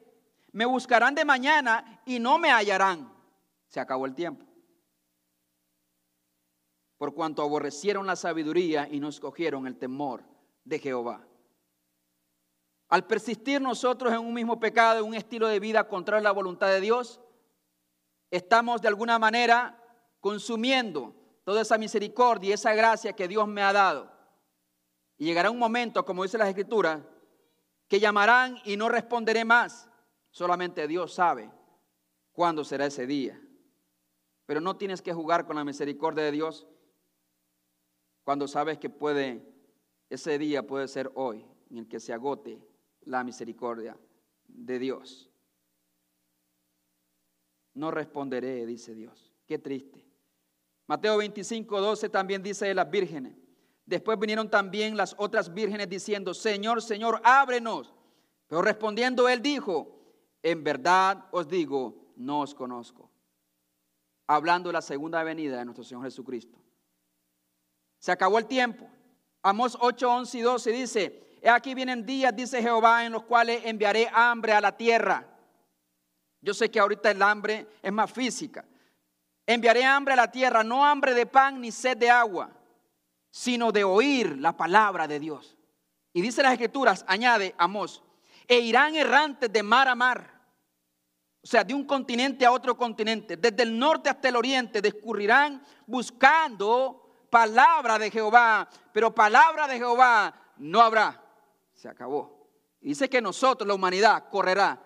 Me 0.53 0.65
buscarán 0.65 1.15
de 1.15 1.25
mañana 1.25 2.03
y 2.05 2.19
no 2.19 2.39
me 2.39 2.51
hallarán. 2.51 3.13
Se 3.69 3.81
acabó 3.81 4.07
el 4.07 4.15
tiempo. 4.15 4.45
por 7.03 7.15
cuanto 7.15 7.43
aborrecieron 7.43 8.07
la 8.07 8.15
sabiduría 8.15 8.87
y 8.89 9.01
no 9.01 9.09
escogieron 9.09 9.67
el 9.67 9.77
temor 9.77 10.23
de 10.63 10.79
Jehová. 10.79 11.27
Al 12.89 13.09
persistir 13.09 13.61
nosotros 13.61 14.13
en 14.13 14.21
un 14.21 14.33
mismo 14.33 14.61
pecado, 14.61 15.01
en 15.01 15.07
un 15.07 15.15
estilo 15.15 15.49
de 15.49 15.59
vida 15.59 15.89
contrario 15.89 16.21
a 16.21 16.31
la 16.31 16.31
voluntad 16.31 16.69
de 16.69 16.81
Dios, 16.81 17.21
estamos 18.31 18.81
de 18.81 18.87
alguna 18.87 19.19
manera 19.19 19.83
consumiendo 20.21 21.13
toda 21.43 21.63
esa 21.63 21.77
misericordia 21.77 22.51
y 22.51 22.53
esa 22.53 22.73
gracia 22.73 23.15
que 23.15 23.27
Dios 23.27 23.49
me 23.49 23.63
ha 23.63 23.73
dado. 23.73 24.09
Y 25.19 25.25
llegará 25.25 25.51
un 25.51 25.59
momento, 25.59 26.05
como 26.05 26.23
dice 26.23 26.39
la 26.39 26.49
Escritura, 26.49 27.05
que 27.93 28.01
llamarán 28.01 28.57
y 28.65 28.79
no 28.79 28.89
responderé 28.89 29.45
más. 29.45 29.87
Solamente 30.31 30.89
Dios 30.89 31.13
sabe 31.13 31.53
cuándo 32.33 32.65
será 32.65 32.87
ese 32.87 33.07
día. 33.07 33.39
Pero 34.47 34.63
no 34.63 34.79
tienes 34.79 35.03
que 35.03 35.13
jugar 35.13 35.45
con 35.45 35.57
la 35.57 35.65
misericordia 35.65 36.25
de 36.25 36.33
Dios 36.33 36.67
cuando 38.25 38.49
sabes 38.49 38.79
que 38.79 38.89
puede, 38.89 39.47
ese 40.09 40.39
día 40.39 40.67
puede 40.67 40.89
ser 40.89 41.13
hoy, 41.17 41.45
en 41.69 41.77
el 41.77 41.87
que 41.87 42.01
se 42.01 42.15
agote 42.15 42.67
la 43.03 43.25
misericordia 43.25 43.95
de 44.47 44.79
Dios. 44.79 45.31
No 47.75 47.91
responderé, 47.91 48.65
dice 48.65 48.95
Dios. 48.95 49.35
Qué 49.47 49.59
triste. 49.59 50.03
Mateo 50.87 51.19
25, 51.19 51.79
12 51.79 52.09
también 52.09 52.43
dice 52.43 52.65
de 52.65 52.75
las 52.75 52.91
vírgenes. 52.91 53.42
Después 53.85 54.19
vinieron 54.19 54.49
también 54.49 54.97
las 54.97 55.15
otras 55.19 55.53
vírgenes 55.53 55.89
diciendo, 55.89 56.35
Señor, 56.35 56.83
Señor, 56.83 57.21
ábrenos. 57.25 57.93
Pero 58.47 58.63
respondiendo 58.63 59.29
él 59.29 59.43
dijo, 59.43 59.99
en 60.43 60.63
verdad 60.63 61.25
os 61.31 61.49
digo, 61.49 62.13
no 62.17 62.41
os 62.41 62.55
conozco. 62.55 63.11
Hablando 64.27 64.69
de 64.69 64.75
la 64.75 64.83
segunda 64.83 65.23
venida 65.25 65.59
de 65.59 65.65
nuestro 65.65 65.85
Señor 65.85 66.05
Jesucristo. 66.05 66.59
Se 67.99 68.13
acabó 68.13 68.39
el 68.39 68.47
tiempo. 68.47 68.89
Amos 69.43 69.77
8, 69.81 70.11
11 70.11 70.39
y 70.39 70.41
12 70.43 70.73
dice, 70.73 71.39
He 71.43 71.49
aquí 71.49 71.75
vienen 71.75 72.07
días, 72.07 72.35
dice 72.35 72.63
Jehová, 72.63 73.05
en 73.05 73.13
los 73.13 73.25
cuales 73.25 73.63
enviaré 73.65 74.09
hambre 74.13 74.53
a 74.53 74.61
la 74.61 74.77
tierra. 74.77 75.27
Yo 76.41 76.55
sé 76.55 76.71
que 76.71 76.79
ahorita 76.79 77.11
el 77.11 77.21
hambre 77.21 77.67
es 77.83 77.93
más 77.93 78.13
física. 78.13 78.65
Enviaré 79.45 79.85
hambre 79.85 80.15
a 80.15 80.17
la 80.17 80.31
tierra, 80.31 80.63
no 80.63 80.85
hambre 80.85 81.15
de 81.15 81.27
pan 81.27 81.61
ni 81.61 81.73
sed 81.73 81.97
de 81.97 82.09
agua, 82.09 82.51
sino 83.33 83.73
de 83.73 83.83
oír 83.83 84.37
la 84.39 84.55
palabra 84.57 85.09
de 85.09 85.19
Dios. 85.19 85.57
Y 86.13 86.21
dice 86.21 86.43
las 86.43 86.53
escrituras, 86.53 87.03
añade 87.09 87.55
Amos, 87.57 88.05
e 88.47 88.61
irán 88.61 88.95
errantes 88.95 89.51
de 89.51 89.63
mar 89.63 89.89
a 89.89 89.95
mar. 89.95 90.41
O 91.43 91.47
sea, 91.47 91.65
de 91.65 91.75
un 91.75 91.85
continente 91.85 92.45
a 92.45 92.53
otro 92.53 92.77
continente, 92.77 93.39
desde 93.39 93.63
el 93.63 93.77
norte 93.77 94.11
hasta 94.11 94.29
el 94.29 94.37
oriente, 94.37 94.83
discurrirán 94.83 95.65
buscando 95.87 97.27
palabra 97.31 97.99
de 97.99 98.11
Jehová, 98.11 98.69
pero 98.93 99.15
palabra 99.15 99.67
de 99.67 99.79
Jehová 99.79 100.53
no 100.59 100.83
habrá. 100.83 101.21
Se 101.73 101.89
acabó. 101.89 102.49
Y 102.83 102.89
dice 102.89 103.09
que 103.09 103.23
nosotros, 103.23 103.67
la 103.67 103.75
humanidad, 103.75 104.29
correrá 104.29 104.79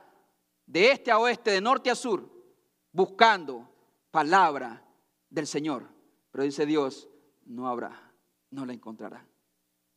de 0.67 0.93
este 0.93 1.11
a 1.11 1.19
oeste, 1.19 1.51
de 1.51 1.61
norte 1.61 1.91
a 1.91 1.97
sur, 1.97 2.31
buscando 2.93 3.69
palabra 4.13 4.85
del 5.29 5.49
Señor. 5.49 5.89
Pero 6.31 6.45
dice 6.45 6.65
Dios, 6.65 7.09
no 7.45 7.69
habrá 7.69 8.06
no 8.51 8.65
la 8.67 8.73
encontrará. 8.73 9.27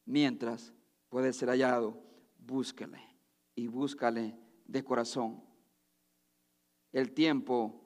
Mientras 0.05 0.73
puede 1.09 1.33
ser 1.33 1.49
hallado, 1.49 2.01
búsquele 2.37 2.99
y 3.55 3.67
búscale 3.67 4.37
de 4.65 4.83
corazón. 4.83 5.43
El 6.91 7.13
tiempo 7.13 7.83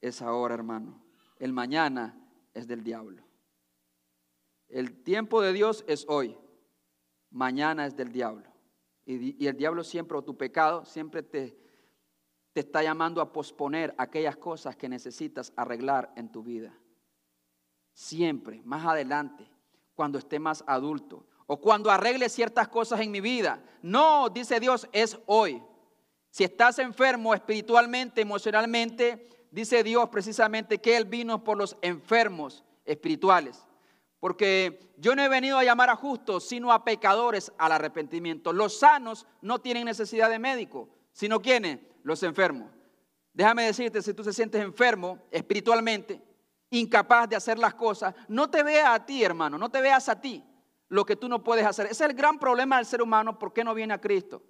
es 0.00 0.22
ahora, 0.22 0.54
hermano. 0.54 1.04
El 1.38 1.52
mañana 1.52 2.16
es 2.52 2.66
del 2.66 2.84
diablo. 2.84 3.22
El 4.68 5.02
tiempo 5.02 5.40
de 5.40 5.52
Dios 5.52 5.84
es 5.88 6.06
hoy. 6.08 6.36
Mañana 7.30 7.86
es 7.86 7.96
del 7.96 8.12
diablo. 8.12 8.48
Y, 9.06 9.46
el 9.46 9.56
diablo 9.56 9.84
siempre, 9.84 10.16
o 10.16 10.24
tu 10.24 10.36
pecado, 10.36 10.84
siempre 10.84 11.22
te, 11.22 11.58
te 12.52 12.60
está 12.60 12.82
llamando 12.82 13.20
a 13.20 13.32
posponer 13.32 13.94
aquellas 13.98 14.36
cosas 14.36 14.76
que 14.76 14.88
necesitas 14.88 15.52
arreglar 15.56 16.12
en 16.16 16.30
tu 16.30 16.42
vida. 16.42 16.78
Siempre, 17.92 18.62
más 18.64 18.86
adelante 18.86 19.53
cuando 19.94 20.18
esté 20.18 20.38
más 20.38 20.64
adulto 20.66 21.26
o 21.46 21.60
cuando 21.60 21.90
arregle 21.90 22.28
ciertas 22.28 22.68
cosas 22.68 23.00
en 23.00 23.10
mi 23.10 23.20
vida. 23.20 23.62
No, 23.82 24.28
dice 24.28 24.60
Dios, 24.60 24.88
es 24.92 25.18
hoy. 25.26 25.62
Si 26.30 26.44
estás 26.44 26.78
enfermo 26.78 27.34
espiritualmente, 27.34 28.20
emocionalmente, 28.20 29.28
dice 29.50 29.82
Dios 29.82 30.08
precisamente 30.08 30.80
que 30.80 30.96
Él 30.96 31.04
vino 31.04 31.44
por 31.44 31.58
los 31.58 31.76
enfermos 31.82 32.64
espirituales. 32.84 33.66
Porque 34.20 34.94
yo 34.96 35.14
no 35.14 35.22
he 35.22 35.28
venido 35.28 35.58
a 35.58 35.64
llamar 35.64 35.90
a 35.90 35.96
justos, 35.96 36.48
sino 36.48 36.72
a 36.72 36.82
pecadores 36.82 37.52
al 37.58 37.72
arrepentimiento. 37.72 38.52
Los 38.52 38.78
sanos 38.78 39.26
no 39.42 39.60
tienen 39.60 39.84
necesidad 39.84 40.30
de 40.30 40.38
médico, 40.38 40.88
sino 41.12 41.42
quienes? 41.42 41.80
Los 42.02 42.22
enfermos. 42.22 42.70
Déjame 43.34 43.64
decirte, 43.64 44.00
si 44.00 44.14
tú 44.14 44.22
te 44.22 44.32
sientes 44.32 44.62
enfermo 44.62 45.18
espiritualmente, 45.30 46.22
incapaz 46.78 47.28
de 47.28 47.36
hacer 47.36 47.58
las 47.58 47.74
cosas, 47.74 48.14
no 48.28 48.50
te 48.50 48.62
vea 48.62 48.94
a 48.94 49.04
ti, 49.04 49.22
hermano, 49.22 49.58
no 49.58 49.70
te 49.70 49.80
veas 49.80 50.08
a 50.08 50.20
ti 50.20 50.44
lo 50.88 51.04
que 51.04 51.16
tú 51.16 51.28
no 51.28 51.42
puedes 51.42 51.66
hacer. 51.66 51.86
Ese 51.86 52.04
es 52.04 52.10
el 52.10 52.16
gran 52.16 52.38
problema 52.38 52.76
del 52.76 52.86
ser 52.86 53.02
humano, 53.02 53.38
¿por 53.38 53.52
qué 53.52 53.64
no 53.64 53.74
viene 53.74 53.94
a 53.94 54.00
Cristo? 54.00 54.42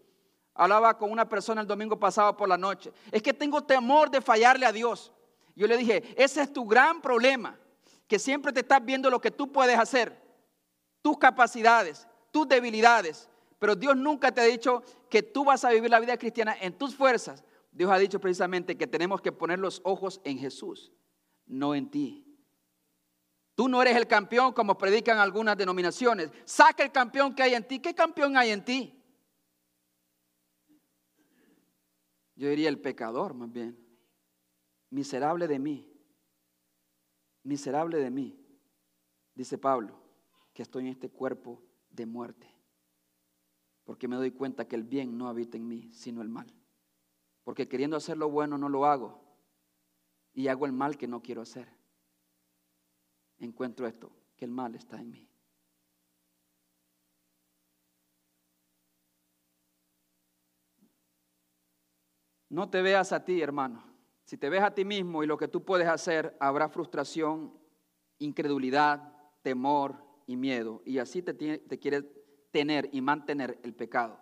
Hablaba 0.55 0.97
con 0.97 1.11
una 1.11 1.29
persona 1.29 1.61
el 1.61 1.67
domingo 1.67 1.99
pasado 1.99 2.37
por 2.37 2.49
la 2.49 2.57
noche. 2.57 2.93
Es 3.11 3.23
que 3.23 3.33
tengo 3.33 3.63
temor 3.63 4.11
de 4.11 4.21
fallarle 4.21 4.67
a 4.67 4.73
Dios. 4.73 5.13
Yo 5.57 5.67
le 5.67 5.77
dije, 5.77 6.03
ese 6.17 6.43
es 6.43 6.53
tu 6.53 6.65
gran 6.67 7.01
problema, 7.01 7.59
que 8.07 8.19
siempre 8.19 8.53
te 8.53 8.61
estás 8.61 8.85
viendo 8.85 9.11
lo 9.11 9.21
que 9.21 9.31
tú 9.31 9.51
puedes 9.51 9.79
hacer, 9.79 10.21
tus 11.03 11.19
capacidades, 11.19 12.07
tus 12.31 12.49
debilidades. 12.49 13.29
Pero 13.59 13.75
Dios 13.75 13.97
nunca 13.97 14.33
te 14.33 14.41
ha 14.41 14.45
dicho 14.45 14.83
que 15.09 15.23
tú 15.23 15.45
vas 15.45 15.65
a 15.65 15.71
vivir 15.71 15.91
la 15.91 16.01
vida 16.01 16.17
cristiana 16.17 16.57
en 16.61 16.77
tus 16.77 16.95
fuerzas. 16.95 17.45
Dios 17.73 17.91
ha 17.91 17.99
dicho 17.99 18.21
precisamente 18.21 18.77
que 18.77 18.87
tenemos 18.87 19.21
que 19.21 19.33
poner 19.33 19.59
los 19.59 19.81
ojos 19.85 20.21
en 20.25 20.39
Jesús 20.39 20.93
no 21.47 21.75
en 21.75 21.91
ti. 21.91 22.25
Tú 23.55 23.69
no 23.69 23.81
eres 23.81 23.97
el 23.97 24.09
campeón 24.09 24.53
como 24.53 24.77
predican 24.77 25.19
algunas 25.19 25.57
denominaciones. 25.57 26.31
Saca 26.45 26.83
el 26.83 26.91
campeón 26.91 27.35
que 27.35 27.43
hay 27.43 27.55
en 27.55 27.67
ti. 27.67 27.79
¿Qué 27.79 27.95
campeón 27.95 28.37
hay 28.37 28.51
en 28.51 28.65
ti? 28.65 29.01
Yo 32.35 32.49
diría 32.49 32.69
el 32.69 32.81
pecador 32.81 33.35
más 33.35 33.53
bien. 33.53 33.79
Miserable 34.91 35.47
de 35.47 35.59
mí. 35.59 35.89
Miserable 37.45 37.99
de 37.99 38.11
mí. 38.11 38.41
Dice 39.35 39.59
Pablo, 39.59 40.01
que 40.53 40.63
estoy 40.63 40.85
en 40.85 40.91
este 40.91 41.11
cuerpo 41.11 41.63
de 41.91 42.07
muerte. 42.07 42.49
Porque 43.85 44.09
me 44.09 44.17
doy 44.17 44.33
cuenta 44.33 44.67
que 44.67 44.77
el 44.77 44.83
bien 44.83 45.17
no 45.17 45.29
habita 45.29 45.57
en 45.57 45.69
mí, 45.69 45.93
sino 45.93 46.23
el 46.23 46.29
mal. 46.29 46.53
Porque 47.45 47.69
queriendo 47.69 47.97
hacer 47.97 48.17
lo 48.17 48.31
bueno 48.31 48.57
no 48.57 48.69
lo 48.69 48.87
hago, 48.87 49.24
y 50.35 50.49
hago 50.49 50.67
el 50.67 50.73
mal 50.73 50.99
que 50.99 51.07
no 51.07 51.23
quiero 51.23 51.43
hacer, 51.43 51.69
encuentro 53.39 53.87
esto, 53.87 54.11
que 54.37 54.45
el 54.45 54.51
mal 54.51 54.75
está 54.75 55.01
en 55.01 55.11
mí. 55.11 55.29
No 62.49 62.69
te 62.69 62.83
veas 62.83 63.13
a 63.13 63.25
ti, 63.25 63.41
hermano. 63.41 63.83
Si 64.25 64.37
te 64.37 64.49
ves 64.49 64.63
a 64.63 64.75
ti 64.75 64.85
mismo 64.85 65.23
y 65.23 65.27
lo 65.27 65.37
que 65.37 65.49
tú 65.49 65.65
puedes 65.65 65.89
hacer, 65.89 66.37
habrá 66.41 66.69
frustración, 66.69 67.53
incredulidad, 68.19 69.13
temor 69.43 69.97
y 70.27 70.37
miedo. 70.37 70.83
Y 70.85 70.99
así 70.99 71.23
te, 71.23 71.35
te 71.35 71.79
quiere 71.79 72.03
tener 72.51 72.89
y 72.93 73.01
mantener 73.01 73.59
el 73.63 73.75
pecado. 73.75 74.21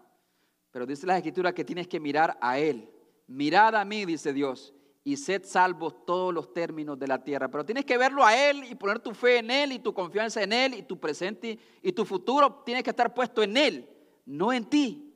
Pero 0.70 0.86
dice 0.86 1.06
la 1.06 1.16
escritura 1.16 1.54
que 1.54 1.64
tienes 1.64 1.86
que 1.86 2.00
mirar 2.00 2.38
a 2.40 2.58
Él. 2.58 2.90
Mirad 3.26 3.76
a 3.76 3.84
mí, 3.84 4.06
dice 4.06 4.32
Dios, 4.32 4.74
y 5.04 5.16
sed 5.16 5.44
salvos 5.44 6.04
todos 6.06 6.32
los 6.32 6.52
términos 6.52 6.98
de 6.98 7.08
la 7.08 7.22
tierra. 7.22 7.48
Pero 7.48 7.64
tienes 7.64 7.84
que 7.84 7.98
verlo 7.98 8.24
a 8.24 8.36
Él 8.36 8.64
y 8.70 8.74
poner 8.74 9.00
tu 9.00 9.12
fe 9.12 9.38
en 9.38 9.50
Él 9.50 9.72
y 9.72 9.78
tu 9.78 9.92
confianza 9.92 10.42
en 10.42 10.52
Él 10.52 10.74
y 10.74 10.82
tu 10.82 10.98
presente 10.98 11.58
y 11.82 11.92
tu 11.92 12.04
futuro 12.04 12.62
tiene 12.64 12.82
que 12.82 12.90
estar 12.90 13.12
puesto 13.12 13.42
en 13.42 13.56
Él, 13.56 13.88
no 14.24 14.52
en 14.52 14.64
ti, 14.64 15.12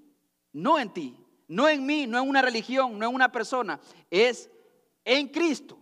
no 0.53 0.79
en 0.79 0.93
ti, 0.93 1.17
no 1.49 1.69
en 1.69 1.87
mí, 1.87 2.07
no 2.07 2.21
en 2.21 2.29
una 2.29 2.43
religión, 2.43 2.99
no 2.99 3.09
en 3.09 3.15
una 3.15 3.31
persona, 3.31 3.81
es 4.11 4.51
en 5.05 5.29
Cristo. 5.29 5.79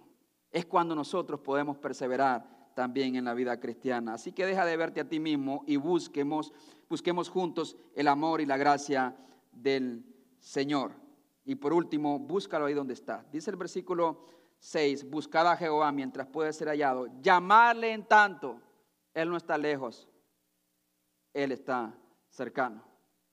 Es 0.50 0.66
cuando 0.66 0.94
nosotros 0.94 1.40
podemos 1.40 1.78
perseverar 1.78 2.54
también 2.74 3.16
en 3.16 3.24
la 3.24 3.34
vida 3.34 3.58
cristiana. 3.58 4.14
Así 4.14 4.32
que 4.32 4.46
deja 4.46 4.64
de 4.64 4.76
verte 4.76 5.00
a 5.00 5.08
ti 5.08 5.18
mismo 5.18 5.64
y 5.66 5.76
busquemos, 5.76 6.52
busquemos 6.88 7.28
juntos 7.28 7.76
el 7.96 8.06
amor 8.06 8.40
y 8.40 8.46
la 8.46 8.56
gracia 8.56 9.16
del 9.50 10.04
Señor. 10.38 11.03
Y 11.44 11.54
por 11.56 11.72
último, 11.72 12.18
búscalo 12.18 12.66
ahí 12.66 12.74
donde 12.74 12.94
está. 12.94 13.24
Dice 13.30 13.50
el 13.50 13.56
versículo 13.56 14.24
6, 14.58 15.08
buscad 15.10 15.46
a 15.46 15.56
Jehová 15.56 15.92
mientras 15.92 16.26
puede 16.26 16.52
ser 16.52 16.68
hallado. 16.68 17.06
Llamarle 17.20 17.92
en 17.92 18.04
tanto, 18.06 18.60
Él 19.12 19.28
no 19.28 19.36
está 19.36 19.58
lejos, 19.58 20.08
Él 21.32 21.52
está 21.52 21.94
cercano. 22.30 22.82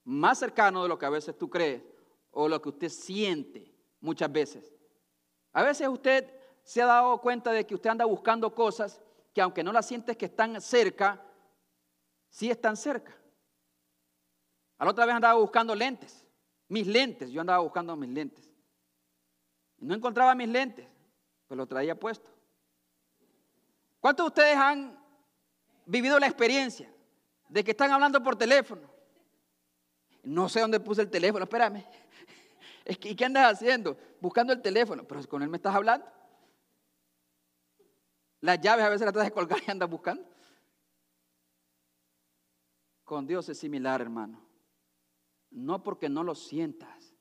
Más 0.04 0.40
cercano 0.40 0.84
de 0.84 0.90
lo 0.90 0.98
que 1.00 1.06
a 1.06 1.10
veces 1.10 1.38
tú 1.38 1.50
crees 1.50 1.84
o 2.32 2.48
lo 2.48 2.62
que 2.62 2.70
usted 2.70 2.90
siente 2.90 3.74
muchas 4.02 4.32
veces. 4.32 4.74
A 5.54 5.64
veces 5.64 5.88
usted 5.88 6.34
se 6.64 6.82
ha 6.82 6.86
dado 6.86 7.20
cuenta 7.22 7.52
de 7.52 7.66
que 7.66 7.76
usted 7.76 7.90
anda 7.90 8.06
buscando 8.06 8.54
cosas 8.54 9.02
que 9.34 9.42
aunque 9.42 9.64
no 9.64 9.72
las 9.72 9.88
sientes 9.88 10.18
que 10.18 10.26
están 10.26 10.60
cerca, 10.60 11.22
sí 12.30 12.50
están 12.50 12.76
cerca. 12.76 13.16
A 14.78 14.86
la 14.86 14.92
otra 14.92 15.06
vez 15.06 15.16
andaba 15.16 15.40
buscando 15.40 15.76
lentes, 15.76 16.26
mis 16.72 16.88
lentes, 16.88 17.30
yo 17.30 17.42
andaba 17.42 17.60
buscando 17.60 17.98
mis 17.98 18.10
lentes. 18.10 18.50
Y 19.78 19.86
no 19.86 19.94
encontraba 19.94 20.34
mis 20.34 20.48
lentes, 20.48 20.88
pues 21.46 21.58
lo 21.58 21.68
traía 21.68 22.00
puesto. 22.00 22.32
¿Cuántos 24.00 24.24
de 24.24 24.28
ustedes 24.30 24.56
han 24.56 24.98
vivido 25.86 26.18
la 26.18 26.28
experiencia 26.28 26.90
de 27.50 27.62
que 27.62 27.72
están 27.72 27.92
hablando 27.92 28.24
por 28.24 28.38
teléfono? 28.38 28.90
No 30.24 30.48
sé 30.48 30.62
dónde 30.62 30.80
puse 30.80 31.02
el 31.02 31.10
teléfono, 31.10 31.44
espérame. 31.44 31.84
¿Y 32.86 33.16
qué 33.16 33.26
andas 33.26 33.52
haciendo? 33.52 33.98
Buscando 34.22 34.54
el 34.54 34.62
teléfono, 34.62 35.04
pero 35.04 35.28
con 35.28 35.42
él 35.42 35.50
me 35.50 35.58
estás 35.58 35.76
hablando. 35.76 36.08
Las 38.40 38.62
llaves 38.62 38.86
a 38.86 38.90
veces 38.90 39.04
las 39.04 39.14
traes 39.14 39.32
colgar 39.32 39.60
y 39.68 39.70
andas 39.70 39.90
buscando. 39.90 40.24
Con 43.04 43.28
Dios 43.28 43.50
es 43.50 43.60
similar, 43.60 44.00
hermano. 44.00 44.51
No 45.52 45.84
porque 45.84 46.10
no 46.10 46.24
lo 46.24 46.34
sientas, 46.34 47.14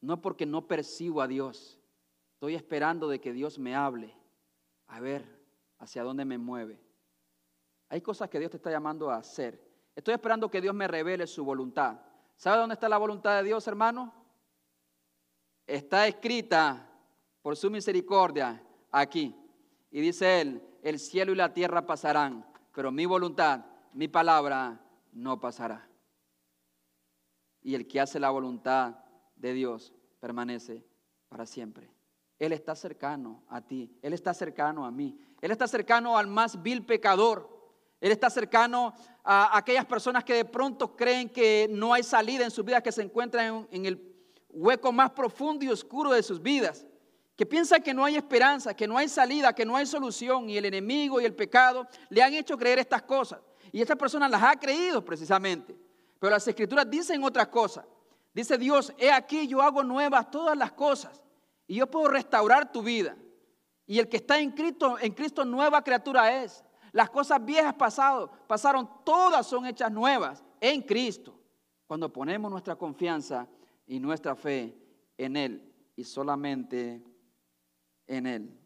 no 0.00 0.20
porque 0.20 0.44
no 0.44 0.66
percibo 0.66 1.22
a 1.22 1.28
Dios. 1.28 1.78
Estoy 2.34 2.54
esperando 2.54 3.08
de 3.08 3.20
que 3.20 3.32
Dios 3.32 3.58
me 3.58 3.74
hable, 3.74 4.14
a 4.86 5.00
ver 5.00 5.40
hacia 5.78 6.02
dónde 6.02 6.24
me 6.24 6.38
mueve. 6.38 6.82
Hay 7.88 8.00
cosas 8.00 8.28
que 8.28 8.38
Dios 8.38 8.50
te 8.50 8.56
está 8.56 8.70
llamando 8.70 9.10
a 9.10 9.16
hacer. 9.16 9.60
Estoy 9.94 10.14
esperando 10.14 10.50
que 10.50 10.60
Dios 10.60 10.74
me 10.74 10.88
revele 10.88 11.26
su 11.26 11.44
voluntad. 11.44 12.00
¿Sabe 12.36 12.58
dónde 12.58 12.74
está 12.74 12.88
la 12.88 12.98
voluntad 12.98 13.36
de 13.36 13.44
Dios, 13.44 13.66
hermano? 13.66 14.14
Está 15.66 16.06
escrita 16.06 16.88
por 17.42 17.56
su 17.56 17.70
misericordia 17.70 18.64
aquí. 18.90 19.36
Y 19.90 20.00
dice 20.00 20.40
él, 20.40 20.62
el 20.82 20.98
cielo 20.98 21.32
y 21.32 21.36
la 21.36 21.52
tierra 21.52 21.84
pasarán, 21.84 22.46
pero 22.72 22.90
mi 22.90 23.06
voluntad, 23.06 23.66
mi 23.92 24.08
palabra 24.08 24.80
no 25.12 25.38
pasará. 25.40 25.89
Y 27.62 27.74
el 27.74 27.86
que 27.86 28.00
hace 28.00 28.18
la 28.18 28.30
voluntad 28.30 28.96
de 29.36 29.52
Dios 29.52 29.92
permanece 30.20 30.84
para 31.28 31.46
siempre. 31.46 31.90
Él 32.40 32.52
está 32.52 32.74
cercano 32.74 33.44
a 33.48 33.60
ti, 33.60 33.94
Él 34.00 34.14
está 34.14 34.32
cercano 34.32 34.86
a 34.86 34.90
mí, 34.90 35.18
Él 35.42 35.50
está 35.50 35.68
cercano 35.68 36.16
al 36.16 36.26
más 36.26 36.62
vil 36.62 36.84
pecador, 36.84 37.48
Él 38.00 38.12
está 38.12 38.30
cercano 38.30 38.94
a 39.22 39.56
aquellas 39.58 39.84
personas 39.84 40.24
que 40.24 40.34
de 40.34 40.46
pronto 40.46 40.96
creen 40.96 41.28
que 41.28 41.68
no 41.70 41.92
hay 41.92 42.02
salida 42.02 42.44
en 42.44 42.50
sus 42.50 42.64
vidas, 42.64 42.82
que 42.82 42.92
se 42.92 43.02
encuentran 43.02 43.68
en, 43.70 43.84
el 43.84 44.02
hueco 44.48 44.90
más 44.90 45.10
profundo 45.10 45.66
y 45.66 45.68
oscuro 45.68 46.12
de 46.12 46.22
sus 46.22 46.40
vidas, 46.40 46.86
que 47.36 47.44
piensan 47.44 47.82
que 47.82 47.92
no 47.92 48.06
hay 48.06 48.16
esperanza, 48.16 48.74
que 48.74 48.88
no 48.88 48.96
hay 48.96 49.08
salida, 49.08 49.54
que 49.54 49.66
no 49.66 49.76
hay 49.76 49.84
solución 49.84 50.48
y 50.48 50.56
el 50.56 50.64
enemigo 50.64 51.20
y 51.20 51.26
el 51.26 51.34
pecado 51.34 51.86
le 52.08 52.22
han 52.22 52.32
hecho 52.32 52.56
creer 52.56 52.78
estas 52.78 53.02
cosas. 53.02 53.40
Y 53.70 53.82
esta 53.82 53.96
persona 53.96 54.28
las 54.28 54.42
ha 54.42 54.56
creído 54.58 55.04
precisamente. 55.04 55.76
Pero 56.20 56.30
las 56.30 56.46
escrituras 56.46 56.88
dicen 56.88 57.24
otras 57.24 57.48
cosas. 57.48 57.84
Dice 58.32 58.56
Dios, 58.56 58.92
he 58.98 59.10
aquí 59.10 59.48
yo 59.48 59.60
hago 59.60 59.82
nuevas 59.82 60.30
todas 60.30 60.56
las 60.56 60.70
cosas 60.70 61.20
y 61.66 61.76
yo 61.76 61.90
puedo 61.90 62.08
restaurar 62.08 62.70
tu 62.70 62.82
vida. 62.82 63.16
Y 63.86 63.98
el 63.98 64.08
que 64.08 64.18
está 64.18 64.38
en 64.38 64.52
Cristo, 64.52 64.98
en 65.00 65.12
Cristo 65.14 65.44
nueva 65.44 65.82
criatura 65.82 66.42
es. 66.44 66.62
Las 66.92 67.10
cosas 67.10 67.44
viejas 67.44 67.74
pasado, 67.74 68.30
pasaron, 68.46 68.88
todas 69.04 69.46
son 69.46 69.66
hechas 69.66 69.90
nuevas 69.90 70.44
en 70.60 70.82
Cristo. 70.82 71.36
Cuando 71.86 72.12
ponemos 72.12 72.50
nuestra 72.50 72.76
confianza 72.76 73.48
y 73.86 73.98
nuestra 73.98 74.36
fe 74.36 74.76
en 75.16 75.36
Él 75.36 75.72
y 75.96 76.04
solamente 76.04 77.02
en 78.06 78.26
Él. 78.26 78.60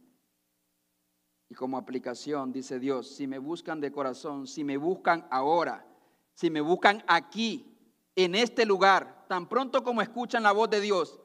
Y 1.49 1.55
como 1.55 1.79
aplicación 1.79 2.53
dice 2.53 2.79
Dios, 2.79 3.15
si 3.15 3.27
me 3.27 3.39
buscan 3.39 3.81
de 3.81 3.93
corazón, 3.93 4.47
si 4.47 4.65
me 4.65 4.77
buscan 4.77 5.27
ahora, 5.31 5.87
si 6.35 6.51
me 6.51 6.61
buscan 6.61 7.03
aquí, 7.07 7.71
en 8.17 8.35
este 8.35 8.67
lugar, 8.67 9.27
tan 9.29 9.49
pronto 9.49 9.83
como 9.83 10.03
escuchan 10.03 10.43
la 10.43 10.53
voz 10.53 10.71
de 10.71 10.81
Dios, 10.81 11.21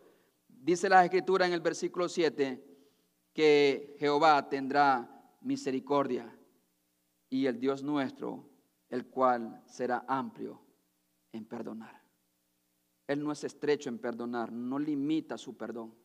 dice 0.48 0.90
la 0.90 1.04
escritura 1.04 1.46
en 1.46 1.54
el 1.54 1.62
versículo 1.62 2.10
7, 2.10 2.66
que 3.34 3.96
Jehová 4.00 4.50
tendrá 4.50 5.38
misericordia 5.42 6.36
y 7.30 7.46
el 7.46 7.60
Dios 7.60 7.84
nuestro, 7.84 8.50
el 8.90 9.08
cual 9.08 9.62
será 9.66 10.04
amplio 10.08 10.62
en 11.32 11.46
perdonar. 11.46 12.02
Él 13.08 13.24
no 13.24 13.32
es 13.32 13.44
estrecho 13.44 13.90
en 13.90 14.00
perdonar, 14.00 14.52
no 14.52 14.78
limita 14.78 15.38
su 15.38 15.58
perdón 15.58 15.96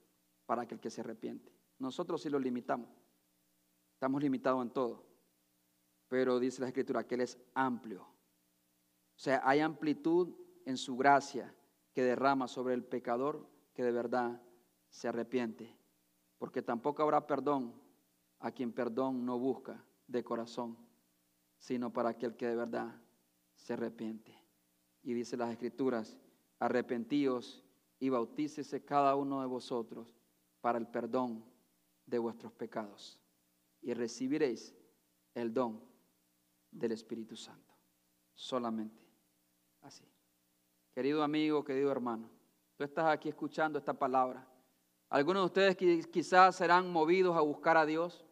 para 0.46 0.62
aquel 0.62 0.80
que 0.80 0.90
se 0.90 1.00
arrepiente. 1.00 1.52
Nosotros 1.78 2.22
sí 2.22 2.30
lo 2.30 2.38
limitamos. 2.38 2.88
Estamos 3.94 4.22
limitados 4.22 4.62
en 4.62 4.70
todo. 4.70 5.04
Pero 6.08 6.38
dice 6.38 6.60
la 6.62 6.68
escritura 6.68 7.06
que 7.06 7.14
Él 7.14 7.22
es 7.22 7.38
amplio. 7.54 8.13
O 9.16 9.20
sea, 9.20 9.40
hay 9.44 9.60
amplitud 9.60 10.34
en 10.64 10.76
su 10.76 10.96
gracia 10.96 11.54
que 11.92 12.02
derrama 12.02 12.48
sobre 12.48 12.74
el 12.74 12.84
pecador 12.84 13.48
que 13.72 13.82
de 13.84 13.92
verdad 13.92 14.40
se 14.88 15.08
arrepiente. 15.08 15.76
Porque 16.38 16.62
tampoco 16.62 17.02
habrá 17.02 17.26
perdón 17.26 17.74
a 18.40 18.50
quien 18.50 18.72
perdón 18.72 19.24
no 19.24 19.38
busca 19.38 19.84
de 20.06 20.24
corazón, 20.24 20.76
sino 21.58 21.92
para 21.92 22.10
aquel 22.10 22.36
que 22.36 22.46
de 22.46 22.56
verdad 22.56 23.00
se 23.54 23.72
arrepiente. 23.72 24.36
Y 25.02 25.14
dice 25.14 25.36
las 25.36 25.50
escrituras, 25.50 26.18
arrepentíos 26.58 27.64
y 27.98 28.08
bautícese 28.08 28.84
cada 28.84 29.14
uno 29.16 29.40
de 29.40 29.46
vosotros 29.46 30.14
para 30.60 30.78
el 30.78 30.86
perdón 30.86 31.44
de 32.06 32.18
vuestros 32.18 32.52
pecados 32.52 33.20
y 33.84 33.92
recibiréis 33.92 34.74
el 35.34 35.52
don 35.52 35.80
del 36.70 36.92
Espíritu 36.92 37.36
Santo. 37.36 37.74
Solamente 38.34 39.03
así. 39.84 40.04
Querido 40.94 41.22
amigo, 41.22 41.62
querido 41.62 41.90
hermano, 41.92 42.30
tú 42.76 42.84
estás 42.84 43.06
aquí 43.06 43.28
escuchando 43.28 43.78
esta 43.78 43.92
palabra. 43.92 44.46
Algunos 45.10 45.42
de 45.42 45.46
ustedes 45.74 46.06
quizás 46.06 46.56
serán 46.56 46.90
movidos 46.90 47.36
a 47.36 47.40
buscar 47.40 47.76
a 47.76 47.84
Dios. 47.84 48.24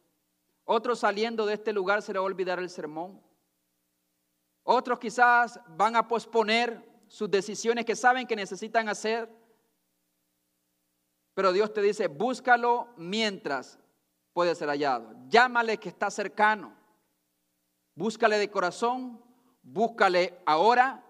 Otros 0.65 1.01
saliendo 1.01 1.45
de 1.45 1.55
este 1.55 1.73
lugar 1.73 2.03
se 2.03 2.13
les 2.13 2.21
va 2.21 2.25
a 2.25 2.27
olvidar 2.27 2.59
el 2.59 2.71
sermón. 2.71 3.21
Otros 4.63 4.99
quizás 4.99 5.61
van 5.69 5.97
a 5.97 6.09
posponer 6.09 6.89
sus 7.07 7.31
decisiones 7.31 7.85
que 7.85 7.97
saben 7.97 8.27
que 8.27 8.37
necesitan 8.37 8.89
hacer. 8.89 9.29
Pero 11.35 11.53
Dios 11.53 11.73
te 11.73 11.83
dice, 11.83 12.07
búscalo 12.07 12.89
mientras 12.97 13.79
puede 14.33 14.55
ser 14.55 14.69
hallado. 14.69 15.15
Llámale 15.29 15.79
que 15.79 15.91
está 15.91 16.11
cercano. 16.11 16.75
Búscale 17.95 18.39
de 18.39 18.51
corazón, 18.51 19.23
búscale 19.63 20.41
ahora 20.47 21.05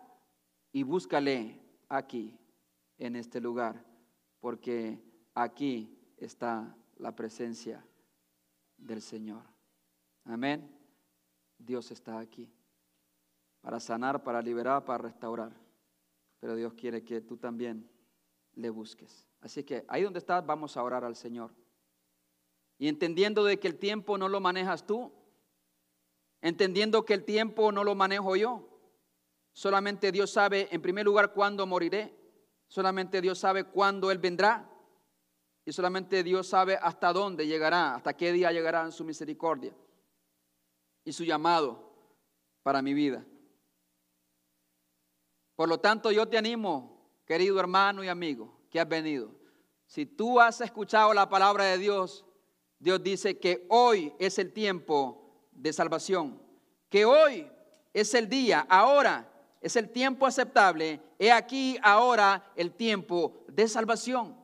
y 0.73 0.83
búscale 0.83 1.61
aquí, 1.89 2.39
en 2.99 3.17
este 3.17 3.41
lugar, 3.41 3.85
porque 4.41 5.03
aquí 5.35 5.99
está 6.17 6.77
la 6.97 7.15
presencia 7.15 7.85
del 8.77 9.03
Señor. 9.03 9.43
Amén. 10.25 10.71
Dios 11.59 11.91
está 11.91 12.19
aquí 12.19 12.53
para 13.61 13.81
sanar, 13.81 14.23
para 14.23 14.43
liberar, 14.43 14.85
para 14.85 14.99
restaurar. 14.99 15.53
Pero 16.41 16.57
Dios 16.57 16.75
quiere 16.75 17.03
que 17.03 17.21
tú 17.21 17.37
también 17.37 17.89
le 18.55 18.71
busques. 18.71 19.29
Así 19.41 19.65
que 19.65 19.85
ahí 19.89 20.03
donde 20.03 20.19
estás, 20.19 20.45
vamos 20.45 20.77
a 20.77 20.83
orar 20.83 21.05
al 21.05 21.17
Señor. 21.17 21.53
Y 22.79 22.89
entendiendo 22.89 23.45
de 23.45 23.59
que 23.59 23.69
el 23.69 23.79
tiempo 23.79 24.19
no 24.19 24.29
lo 24.29 24.41
manejas 24.41 24.87
tú, 24.87 25.13
entendiendo 26.41 27.05
que 27.05 27.15
el 27.15 27.25
tiempo 27.25 27.71
no 27.71 27.85
lo 27.85 27.95
manejo 27.95 28.35
yo, 28.37 28.72
solamente 29.53 30.13
Dios 30.13 30.31
sabe 30.31 30.69
en 30.71 30.83
primer 30.83 31.05
lugar 31.05 31.33
cuándo 31.33 31.67
moriré, 31.67 32.15
solamente 32.67 33.21
Dios 33.21 33.39
sabe 33.39 33.65
cuándo 33.65 34.11
Él 34.11 34.19
vendrá 34.19 34.69
y 35.65 35.73
solamente 35.73 36.23
Dios 36.23 36.49
sabe 36.49 36.77
hasta 36.81 37.13
dónde 37.13 37.47
llegará, 37.47 37.95
hasta 37.95 38.17
qué 38.17 38.33
día 38.33 38.51
llegará 38.51 38.91
su 38.91 39.05
misericordia 39.05 39.75
y 41.05 41.13
su 41.13 41.25
llamado 41.25 41.93
para 42.63 42.83
mi 42.83 42.95
vida. 42.95 43.25
Por 45.55 45.69
lo 45.69 45.79
tanto, 45.79 46.11
yo 46.11 46.27
te 46.27 46.39
animo, 46.39 47.21
querido 47.27 47.61
hermano 47.61 48.03
y 48.03 48.09
amigo, 48.09 48.67
que 48.71 48.81
has 48.81 48.89
venido. 48.89 49.31
Si 49.87 50.07
tú 50.07 50.41
has 50.41 50.61
escuchado 50.61 51.13
la 51.13 51.29
palabra 51.29 51.65
de 51.65 51.79
Dios, 51.79 52.25
Dios 52.79 53.03
dice 53.03 53.39
que 53.39 53.67
hoy 53.69 54.13
es 54.19 54.39
el 54.39 54.53
tiempo 54.53 55.47
de 55.53 55.73
salvación, 55.73 56.43
que 56.89 57.05
hoy 57.05 57.49
es 57.93 58.15
el 58.15 58.29
día, 58.29 58.67
ahora 58.69 59.32
es 59.63 59.77
el 59.77 59.91
tiempo 59.91 60.27
aceptable, 60.27 61.01
he 61.19 61.31
aquí 61.31 61.79
ahora 61.83 62.53
el 62.57 62.73
tiempo 62.73 63.45
de 63.47 63.69
salvación. 63.69 64.37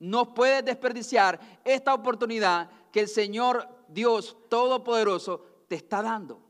No 0.00 0.34
puedes 0.34 0.64
desperdiciar 0.64 1.38
esta 1.64 1.94
oportunidad 1.94 2.68
que 2.90 3.00
el 3.00 3.08
Señor 3.08 3.68
Dios 3.88 4.36
Todopoderoso 4.48 5.64
te 5.68 5.76
está 5.76 6.02
dando 6.02 6.42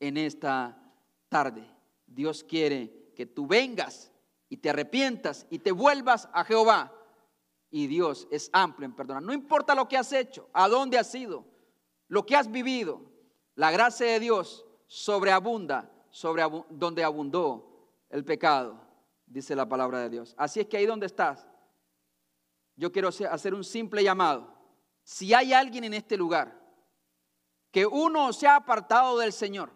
en 0.00 0.16
esta 0.16 0.76
tarde. 1.28 1.64
Dios 2.04 2.42
quiere 2.42 3.12
que 3.14 3.26
tú 3.26 3.46
vengas 3.46 4.10
y 4.48 4.56
te 4.56 4.70
arrepientas 4.70 5.46
y 5.48 5.60
te 5.60 5.70
vuelvas 5.70 6.28
a 6.32 6.44
Jehová 6.44 6.92
y 7.70 7.86
Dios 7.86 8.26
es 8.32 8.50
amplio 8.52 8.86
en 8.86 8.96
perdonar. 8.96 9.22
No 9.22 9.32
importa 9.32 9.76
lo 9.76 9.88
que 9.88 9.96
has 9.96 10.12
hecho, 10.12 10.50
a 10.52 10.68
dónde 10.68 10.98
has 10.98 11.14
ido, 11.14 11.46
lo 12.08 12.26
que 12.26 12.34
has 12.34 12.50
vivido. 12.50 13.02
La 13.54 13.70
gracia 13.70 14.06
de 14.06 14.18
Dios 14.18 14.66
sobreabunda 14.88 15.91
sobre 16.12 16.44
donde 16.68 17.02
abundó 17.02 17.88
el 18.10 18.24
pecado, 18.24 18.78
dice 19.26 19.56
la 19.56 19.66
palabra 19.68 19.98
de 20.00 20.10
Dios. 20.10 20.34
Así 20.36 20.60
es 20.60 20.66
que 20.66 20.76
ahí 20.76 20.86
donde 20.86 21.06
estás, 21.06 21.48
yo 22.76 22.92
quiero 22.92 23.08
hacer 23.08 23.54
un 23.54 23.64
simple 23.64 24.04
llamado. 24.04 24.52
Si 25.02 25.32
hay 25.34 25.52
alguien 25.52 25.84
en 25.84 25.94
este 25.94 26.16
lugar 26.16 26.60
que 27.70 27.86
uno 27.86 28.32
se 28.34 28.46
ha 28.46 28.56
apartado 28.56 29.18
del 29.18 29.32
Señor, 29.32 29.72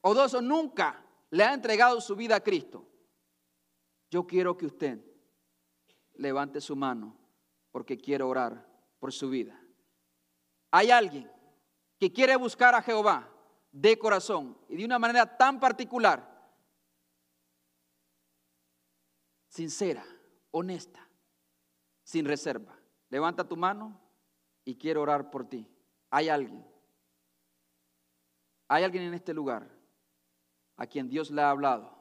o 0.00 0.14
dos, 0.14 0.42
nunca 0.42 1.04
le 1.30 1.44
ha 1.44 1.54
entregado 1.54 2.00
su 2.00 2.16
vida 2.16 2.36
a 2.36 2.42
Cristo, 2.42 2.84
yo 4.10 4.26
quiero 4.26 4.56
que 4.56 4.66
usted 4.66 4.98
levante 6.14 6.60
su 6.60 6.74
mano 6.74 7.16
porque 7.70 7.96
quiero 7.96 8.28
orar 8.28 8.66
por 8.98 9.12
su 9.12 9.30
vida. 9.30 9.60
Hay 10.72 10.90
alguien 10.90 11.30
que 12.00 12.12
quiere 12.12 12.34
buscar 12.36 12.74
a 12.74 12.82
Jehová 12.82 13.32
de 13.72 13.98
corazón 13.98 14.56
y 14.68 14.76
de 14.76 14.84
una 14.84 14.98
manera 14.98 15.36
tan 15.36 15.60
particular, 15.60 16.38
sincera, 19.48 20.04
honesta, 20.50 21.06
sin 22.02 22.24
reserva. 22.24 22.78
Levanta 23.10 23.46
tu 23.46 23.56
mano 23.56 24.00
y 24.64 24.76
quiero 24.76 25.02
orar 25.02 25.30
por 25.30 25.48
ti. 25.48 25.66
Hay 26.10 26.28
alguien. 26.28 26.64
Hay 28.68 28.84
alguien 28.84 29.04
en 29.04 29.14
este 29.14 29.32
lugar 29.32 29.68
a 30.76 30.86
quien 30.86 31.08
Dios 31.08 31.30
le 31.30 31.42
ha 31.42 31.50
hablado. 31.50 31.96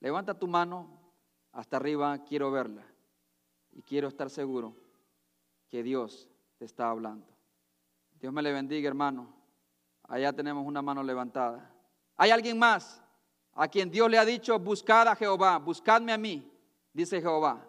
Levanta 0.00 0.38
tu 0.38 0.46
mano 0.46 1.12
hasta 1.52 1.76
arriba, 1.76 2.24
quiero 2.24 2.50
verla. 2.50 2.86
Y 3.72 3.82
quiero 3.82 4.08
estar 4.08 4.30
seguro 4.30 4.76
que 5.68 5.82
Dios 5.82 6.28
te 6.58 6.64
está 6.64 6.90
hablando. 6.90 7.26
Dios 8.20 8.32
me 8.32 8.42
le 8.42 8.52
bendiga, 8.52 8.88
hermano. 8.88 9.39
Allá 10.10 10.32
tenemos 10.32 10.66
una 10.66 10.82
mano 10.82 11.04
levantada. 11.04 11.72
¿Hay 12.16 12.32
alguien 12.32 12.58
más 12.58 13.00
a 13.52 13.68
quien 13.68 13.88
Dios 13.88 14.10
le 14.10 14.18
ha 14.18 14.24
dicho, 14.24 14.58
buscad 14.58 15.06
a 15.06 15.14
Jehová, 15.14 15.56
buscadme 15.58 16.12
a 16.12 16.18
mí, 16.18 16.52
dice 16.92 17.20
Jehová, 17.20 17.64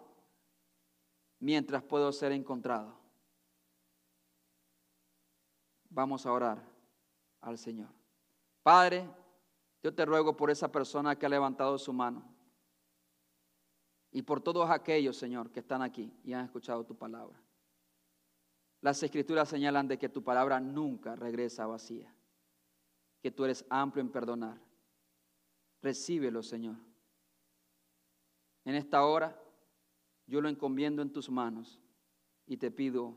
mientras 1.38 1.84
puedo 1.84 2.10
ser 2.10 2.32
encontrado? 2.32 2.98
Vamos 5.88 6.26
a 6.26 6.32
orar 6.32 6.60
al 7.40 7.56
Señor. 7.58 7.90
Padre, 8.64 9.08
yo 9.80 9.94
te 9.94 10.04
ruego 10.04 10.36
por 10.36 10.50
esa 10.50 10.70
persona 10.70 11.16
que 11.16 11.26
ha 11.26 11.28
levantado 11.28 11.78
su 11.78 11.92
mano 11.92 12.24
y 14.10 14.22
por 14.22 14.40
todos 14.40 14.68
aquellos, 14.68 15.16
Señor, 15.16 15.52
que 15.52 15.60
están 15.60 15.80
aquí 15.80 16.12
y 16.24 16.32
han 16.32 16.44
escuchado 16.44 16.84
tu 16.84 16.96
palabra. 16.96 17.40
Las 18.80 19.00
escrituras 19.00 19.48
señalan 19.48 19.86
de 19.86 19.96
que 19.96 20.08
tu 20.08 20.24
palabra 20.24 20.58
nunca 20.58 21.14
regresa 21.14 21.66
vacía, 21.66 22.12
que 23.22 23.30
tú 23.30 23.44
eres 23.44 23.64
amplio 23.70 24.02
en 24.02 24.10
perdonar. 24.10 24.60
Recíbelo, 25.80 26.42
Señor. 26.42 26.76
En 28.64 28.74
esta 28.74 29.04
hora 29.04 29.40
yo 30.26 30.40
lo 30.40 30.48
encomiendo 30.48 31.02
en 31.02 31.12
tus 31.12 31.30
manos 31.30 31.80
y 32.46 32.56
te 32.56 32.70
pido 32.70 33.16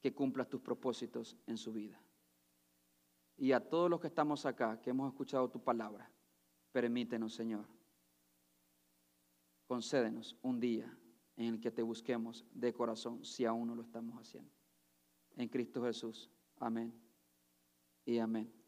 que 0.00 0.12
cumplas 0.12 0.48
tus 0.48 0.60
propósitos 0.60 1.36
en 1.46 1.56
su 1.56 1.72
vida 1.72 2.04
y 3.36 3.52
a 3.52 3.60
todos 3.60 3.90
los 3.90 4.00
que 4.00 4.06
estamos 4.06 4.46
acá, 4.46 4.80
que 4.80 4.90
hemos 4.90 5.10
escuchado 5.10 5.50
tu 5.50 5.62
palabra, 5.62 6.10
permítenos, 6.72 7.34
Señor, 7.34 7.66
concédenos 9.66 10.36
un 10.42 10.60
día 10.60 10.96
en 11.36 11.54
el 11.54 11.60
que 11.60 11.70
te 11.70 11.82
busquemos 11.82 12.44
de 12.52 12.72
corazón, 12.72 13.24
si 13.24 13.44
aún 13.44 13.68
no 13.68 13.74
lo 13.74 13.82
estamos 13.82 14.16
haciendo. 14.20 14.50
En 15.36 15.48
Cristo 15.48 15.82
Jesús. 15.82 16.30
Amén 16.58 16.94
y 18.04 18.18
amén. 18.18 18.63